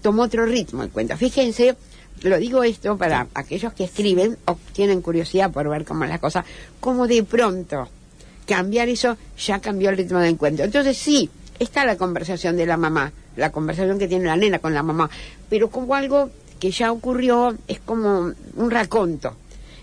tomó 0.03 0.23
otro 0.23 0.47
ritmo 0.47 0.83
el 0.83 0.91
cuento. 0.91 1.17
Fíjense, 1.17 1.77
lo 2.23 2.39
digo 2.39 2.65
esto 2.65 2.97
para 2.97 3.29
aquellos 3.35 3.73
que 3.73 3.85
escriben 3.85 4.37
o 4.47 4.59
tienen 4.73 5.03
curiosidad 5.03 5.53
por 5.53 5.69
ver 5.69 5.85
cómo 5.85 6.05
es 6.05 6.11
la 6.11 6.19
cosa, 6.19 6.45
como 6.81 7.07
de 7.07 7.23
pronto 7.23 7.89
cambiar 8.47 8.89
eso 8.89 9.17
ya 9.39 9.61
cambió 9.61 9.91
el 9.91 9.99
ritmo 9.99 10.19
del 10.19 10.31
encuentro. 10.31 10.65
Entonces 10.65 10.97
sí, 10.97 11.31
está 11.59 11.85
la 11.85 11.97
conversación 11.97 12.57
de 12.57 12.67
la 12.67 12.77
mamá, 12.77 13.13
la 13.37 13.51
conversación 13.51 13.99
que 13.99 14.09
tiene 14.09 14.27
la 14.27 14.37
nena 14.37 14.59
con 14.59 14.75
la 14.75 14.83
mamá, 14.83 15.11
pero 15.49 15.71
como 15.71 15.95
algo 15.95 16.31
que 16.61 16.71
ya 16.71 16.93
ocurrió, 16.93 17.57
es 17.69 17.81
como 17.81 18.33
un 18.57 18.71
raconto. 18.71 19.35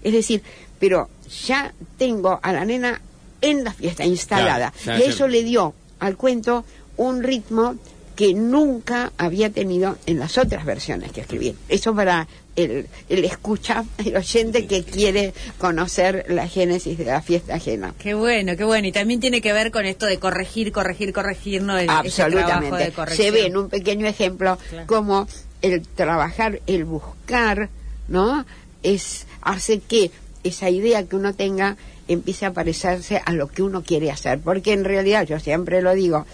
Es 0.03 0.13
decir, 0.13 0.43
pero 0.79 1.09
ya 1.45 1.73
tengo 1.97 2.39
a 2.41 2.53
la 2.53 2.65
nena 2.65 3.01
en 3.41 3.63
la 3.63 3.73
fiesta 3.73 4.05
instalada. 4.05 4.73
Claro, 4.83 5.03
y 5.03 5.07
eso 5.07 5.27
le 5.27 5.43
dio 5.43 5.73
al 5.99 6.17
cuento 6.17 6.65
un 6.97 7.23
ritmo 7.23 7.75
que 8.15 8.33
nunca 8.33 9.11
había 9.17 9.49
tenido 9.49 9.97
en 10.05 10.19
las 10.19 10.37
otras 10.37 10.65
versiones 10.65 11.11
que 11.11 11.21
escribí. 11.21 11.55
Eso 11.69 11.93
para 11.93 12.27
el, 12.55 12.87
el 13.09 13.25
escucha, 13.25 13.83
el 13.97 14.15
oyente 14.15 14.65
que 14.67 14.83
quiere 14.83 15.33
conocer 15.57 16.25
la 16.29 16.47
génesis 16.47 16.97
de 16.97 17.05
la 17.05 17.21
fiesta 17.21 17.55
ajena. 17.55 17.93
Qué 17.99 18.13
bueno, 18.13 18.55
qué 18.55 18.63
bueno. 18.63 18.87
Y 18.87 18.91
también 18.91 19.19
tiene 19.19 19.41
que 19.41 19.51
ver 19.51 19.71
con 19.71 19.85
esto 19.85 20.05
de 20.05 20.17
corregir, 20.19 20.71
corregir, 20.71 21.11
corregir, 21.11 21.61
¿no? 21.61 21.77
El- 21.77 21.87
de 21.87 21.91
Absolutamente. 21.93 22.91
corrección. 22.93 23.25
Se 23.25 23.31
ve 23.31 23.45
en 23.47 23.57
un 23.57 23.69
pequeño 23.69 24.07
ejemplo 24.07 24.57
Claro. 24.69 24.87
como 24.87 25.27
el 25.61 25.81
trabajar, 25.85 26.61
el 26.67 26.85
buscar, 26.85 27.69
¿no? 28.07 28.45
Es 28.83 29.25
hace 29.41 29.79
que 29.79 30.11
esa 30.43 30.69
idea 30.69 31.03
que 31.03 31.15
uno 31.15 31.33
tenga 31.33 31.75
empiece 32.07 32.45
a 32.45 32.53
parecerse 32.53 33.19
a 33.25 33.31
lo 33.33 33.47
que 33.47 33.63
uno 33.63 33.81
quiere 33.83 34.11
hacer. 34.11 34.39
Porque 34.39 34.73
en 34.73 34.83
realidad, 34.85 35.25
yo 35.25 35.39
siempre 35.39 35.81
lo 35.81 35.93
digo, 35.95 36.25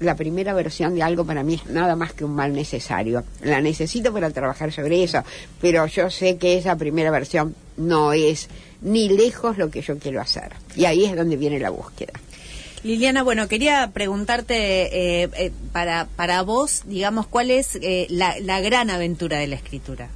la 0.00 0.16
primera 0.16 0.54
versión 0.54 0.94
de 0.94 1.02
algo 1.02 1.24
para 1.24 1.42
mí 1.42 1.54
es 1.54 1.66
nada 1.66 1.94
más 1.94 2.12
que 2.12 2.24
un 2.24 2.34
mal 2.34 2.52
necesario. 2.52 3.22
La 3.42 3.60
necesito 3.60 4.12
para 4.12 4.30
trabajar 4.30 4.72
sobre 4.72 5.02
eso, 5.02 5.22
pero 5.60 5.86
yo 5.86 6.10
sé 6.10 6.36
que 6.36 6.58
esa 6.58 6.76
primera 6.76 7.10
versión 7.10 7.54
no 7.76 8.12
es 8.12 8.48
ni 8.82 9.08
lejos 9.08 9.58
lo 9.58 9.70
que 9.70 9.82
yo 9.82 9.98
quiero 9.98 10.20
hacer. 10.20 10.52
Y 10.74 10.86
ahí 10.86 11.04
es 11.04 11.14
donde 11.14 11.36
viene 11.36 11.60
la 11.60 11.70
búsqueda. 11.70 12.14
Liliana, 12.82 13.22
bueno, 13.22 13.46
quería 13.46 13.90
preguntarte 13.92 14.54
eh, 14.54 15.28
eh, 15.36 15.52
para, 15.72 16.08
para 16.16 16.40
vos, 16.42 16.82
digamos, 16.86 17.26
¿cuál 17.26 17.50
es 17.50 17.76
eh, 17.82 18.06
la, 18.08 18.40
la 18.40 18.60
gran 18.60 18.88
aventura 18.88 19.38
de 19.38 19.48
la 19.48 19.56
escritura? 19.56 20.08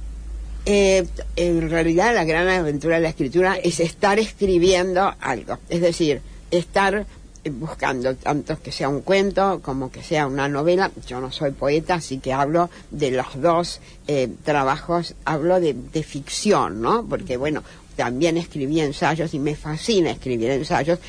Eh, 0.65 1.05
en 1.35 1.69
realidad 1.69 2.15
la 2.15 2.23
gran 2.23 2.47
aventura 2.47 2.95
de 2.95 3.03
la 3.03 3.09
escritura 3.09 3.55
es 3.55 3.79
estar 3.79 4.17
escribiendo 4.17 5.13
algo, 5.19 5.59
es 5.69 5.79
decir, 5.79 6.21
estar 6.49 7.05
buscando 7.49 8.15
tanto 8.15 8.61
que 8.61 8.71
sea 8.71 8.89
un 8.89 9.01
cuento 9.01 9.61
como 9.61 9.91
que 9.91 10.03
sea 10.03 10.27
una 10.27 10.47
novela. 10.47 10.91
Yo 11.07 11.19
no 11.19 11.31
soy 11.31 11.51
poeta, 11.51 11.95
así 11.95 12.19
que 12.19 12.33
hablo 12.33 12.69
de 12.91 13.11
los 13.11 13.41
dos 13.41 13.79
eh, 14.07 14.29
trabajos, 14.43 15.15
hablo 15.25 15.59
de, 15.59 15.73
de 15.73 16.03
ficción, 16.03 16.81
¿no? 16.81 17.05
Porque 17.05 17.37
bueno, 17.37 17.63
también 17.95 18.37
escribí 18.37 18.81
ensayos 18.81 19.33
y 19.33 19.39
me 19.39 19.55
fascina 19.55 20.11
escribir 20.11 20.51
ensayos, 20.51 20.99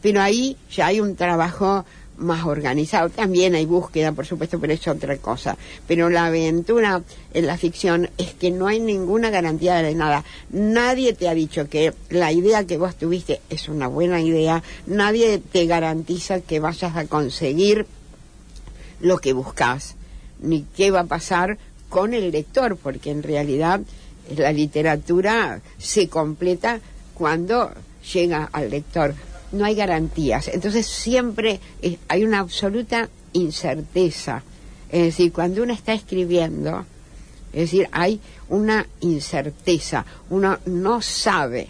pero 0.00 0.20
ahí 0.20 0.56
ya 0.70 0.86
hay 0.86 1.00
un 1.00 1.14
trabajo 1.14 1.84
más 2.16 2.44
organizado. 2.44 3.10
También 3.10 3.54
hay 3.54 3.66
búsqueda, 3.66 4.12
por 4.12 4.26
supuesto, 4.26 4.58
pero 4.58 4.72
es 4.72 4.86
otra 4.86 5.16
cosa. 5.16 5.56
Pero 5.86 6.10
la 6.10 6.26
aventura 6.26 7.02
en 7.34 7.46
la 7.46 7.56
ficción 7.56 8.10
es 8.18 8.34
que 8.34 8.50
no 8.50 8.66
hay 8.66 8.80
ninguna 8.80 9.30
garantía 9.30 9.76
de 9.76 9.94
nada. 9.94 10.24
Nadie 10.50 11.12
te 11.12 11.28
ha 11.28 11.34
dicho 11.34 11.68
que 11.68 11.92
la 12.10 12.32
idea 12.32 12.66
que 12.66 12.78
vos 12.78 12.96
tuviste 12.96 13.40
es 13.50 13.68
una 13.68 13.86
buena 13.86 14.20
idea. 14.20 14.62
Nadie 14.86 15.38
te 15.38 15.66
garantiza 15.66 16.40
que 16.40 16.60
vayas 16.60 16.96
a 16.96 17.06
conseguir 17.06 17.86
lo 19.00 19.18
que 19.18 19.32
buscas, 19.32 19.96
ni 20.40 20.64
qué 20.76 20.90
va 20.90 21.00
a 21.00 21.04
pasar 21.04 21.58
con 21.88 22.14
el 22.14 22.30
lector, 22.30 22.76
porque 22.76 23.10
en 23.10 23.22
realidad 23.22 23.80
la 24.36 24.52
literatura 24.52 25.60
se 25.78 26.08
completa 26.08 26.80
cuando 27.14 27.72
llega 28.12 28.48
al 28.52 28.70
lector. 28.70 29.14
No 29.52 29.64
hay 29.64 29.74
garantías. 29.74 30.48
Entonces 30.48 30.86
siempre 30.86 31.60
eh, 31.80 31.98
hay 32.08 32.24
una 32.24 32.40
absoluta 32.40 33.08
incerteza. 33.32 34.42
Es 34.90 35.02
decir, 35.04 35.32
cuando 35.32 35.62
uno 35.62 35.72
está 35.72 35.92
escribiendo, 35.92 36.84
es 37.52 37.60
decir, 37.60 37.88
hay 37.92 38.20
una 38.48 38.86
incerteza. 39.00 40.04
Uno 40.30 40.58
no 40.66 41.00
sabe 41.02 41.68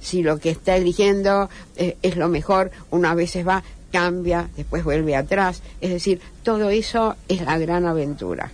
si 0.00 0.22
lo 0.22 0.38
que 0.38 0.50
está 0.50 0.76
eligiendo 0.76 1.48
eh, 1.76 1.96
es 2.02 2.16
lo 2.16 2.28
mejor. 2.28 2.70
Uno 2.90 3.08
a 3.08 3.14
veces 3.14 3.46
va, 3.46 3.62
cambia, 3.92 4.48
después 4.56 4.84
vuelve 4.84 5.16
atrás. 5.16 5.62
Es 5.80 5.90
decir, 5.90 6.20
todo 6.42 6.70
eso 6.70 7.16
es 7.28 7.42
la 7.42 7.58
gran 7.58 7.86
aventura. 7.86 8.50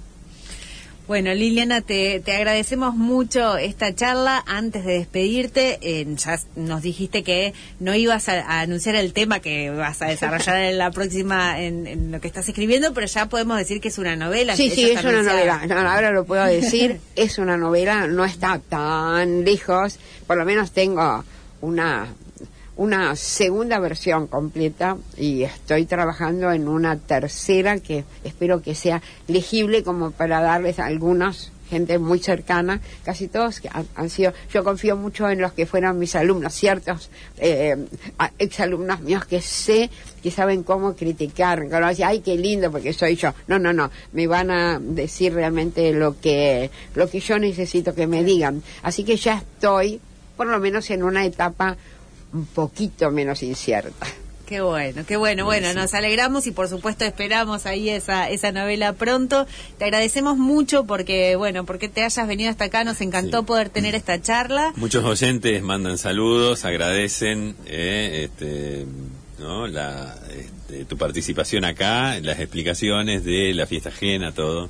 Bueno, 1.06 1.34
Liliana, 1.34 1.82
te, 1.82 2.20
te 2.20 2.32
agradecemos 2.32 2.94
mucho 2.94 3.58
esta 3.58 3.94
charla. 3.94 4.42
Antes 4.46 4.86
de 4.86 4.94
despedirte, 4.94 5.78
eh, 5.82 6.06
ya 6.16 6.40
nos 6.56 6.80
dijiste 6.80 7.22
que 7.22 7.52
no 7.78 7.94
ibas 7.94 8.30
a, 8.30 8.40
a 8.40 8.60
anunciar 8.60 8.94
el 8.94 9.12
tema 9.12 9.40
que 9.40 9.68
vas 9.68 10.00
a 10.00 10.06
desarrollar 10.06 10.62
en 10.62 10.78
la 10.78 10.90
próxima, 10.90 11.60
en, 11.60 11.86
en 11.86 12.10
lo 12.10 12.22
que 12.22 12.28
estás 12.28 12.48
escribiendo, 12.48 12.94
pero 12.94 13.06
ya 13.06 13.28
podemos 13.28 13.58
decir 13.58 13.82
que 13.82 13.88
es 13.88 13.98
una 13.98 14.16
novela. 14.16 14.56
Sí, 14.56 14.70
sí, 14.70 14.92
es 14.92 15.04
una 15.04 15.22
novela. 15.22 15.66
No, 15.66 15.76
ahora 15.76 16.10
lo 16.10 16.24
puedo 16.24 16.44
decir. 16.46 16.98
es 17.16 17.36
una 17.36 17.58
novela, 17.58 18.06
no 18.06 18.24
está 18.24 18.58
tan 18.58 19.44
lejos. 19.44 19.98
Por 20.26 20.38
lo 20.38 20.46
menos 20.46 20.72
tengo 20.72 21.22
una 21.60 22.14
una 22.76 23.14
segunda 23.16 23.78
versión 23.78 24.26
completa 24.26 24.96
y 25.16 25.42
estoy 25.42 25.86
trabajando 25.86 26.50
en 26.52 26.68
una 26.68 26.98
tercera 26.98 27.78
que 27.78 28.04
espero 28.24 28.62
que 28.62 28.74
sea 28.74 29.02
legible 29.28 29.82
como 29.84 30.10
para 30.10 30.40
darles 30.40 30.78
a 30.78 30.86
algunos 30.86 31.52
gente 31.68 31.98
muy 31.98 32.18
cercana, 32.18 32.80
casi 33.04 33.28
todos 33.28 33.60
que 33.60 33.68
han, 33.72 33.86
han 33.94 34.10
sido, 34.10 34.32
yo 34.52 34.62
confío 34.62 34.96
mucho 34.96 35.28
en 35.28 35.40
los 35.40 35.52
que 35.52 35.66
fueron 35.66 35.98
mis 35.98 36.14
alumnos, 36.14 36.54
ciertos 36.54 37.10
eh, 37.38 37.76
exalumnos 38.38 39.00
míos 39.00 39.24
que 39.24 39.40
sé 39.40 39.90
que 40.22 40.30
saben 40.30 40.62
cómo 40.62 40.94
criticar, 40.94 41.68
que 41.68 41.80
no 41.80 41.88
decir, 41.88 42.04
ay, 42.04 42.20
qué 42.20 42.36
lindo 42.36 42.70
porque 42.70 42.92
soy 42.92 43.16
yo. 43.16 43.34
No, 43.46 43.58
no, 43.58 43.72
no, 43.72 43.90
me 44.12 44.26
van 44.26 44.50
a 44.50 44.78
decir 44.78 45.34
realmente 45.34 45.92
lo 45.92 46.18
que, 46.20 46.70
lo 46.94 47.08
que 47.08 47.20
yo 47.20 47.38
necesito 47.38 47.94
que 47.94 48.06
me 48.06 48.24
digan. 48.24 48.62
Así 48.82 49.04
que 49.04 49.16
ya 49.16 49.38
estoy, 49.38 50.00
por 50.36 50.46
lo 50.46 50.58
menos 50.60 50.90
en 50.90 51.02
una 51.02 51.24
etapa 51.24 51.76
un 52.34 52.44
poquito 52.46 53.10
menos 53.10 53.42
incierta. 53.42 54.06
Qué 54.46 54.60
bueno, 54.60 55.04
qué 55.08 55.16
bueno. 55.16 55.46
Bueno, 55.46 55.72
nos 55.72 55.94
alegramos 55.94 56.46
y 56.46 56.50
por 56.50 56.68
supuesto 56.68 57.06
esperamos 57.06 57.64
ahí 57.64 57.88
esa, 57.88 58.28
esa 58.28 58.52
novela 58.52 58.92
pronto. 58.92 59.46
Te 59.78 59.84
agradecemos 59.86 60.36
mucho 60.36 60.84
porque, 60.84 61.34
bueno, 61.36 61.64
porque 61.64 61.88
te 61.88 62.04
hayas 62.04 62.28
venido 62.28 62.50
hasta 62.50 62.66
acá. 62.66 62.84
Nos 62.84 63.00
encantó 63.00 63.40
Sí. 63.40 63.46
poder 63.46 63.70
tener 63.70 63.94
esta 63.94 64.20
charla. 64.20 64.74
Muchos 64.76 65.02
oyentes 65.02 65.62
mandan 65.62 65.96
saludos, 65.96 66.66
agradecen 66.66 67.56
eh, 67.64 68.28
este, 68.28 68.84
¿no? 69.38 69.66
la, 69.66 70.14
este, 70.36 70.84
tu 70.84 70.98
participación 70.98 71.64
acá, 71.64 72.20
las 72.20 72.38
explicaciones 72.38 73.24
de 73.24 73.54
la 73.54 73.66
fiesta 73.66 73.88
ajena, 73.88 74.32
todo. 74.32 74.68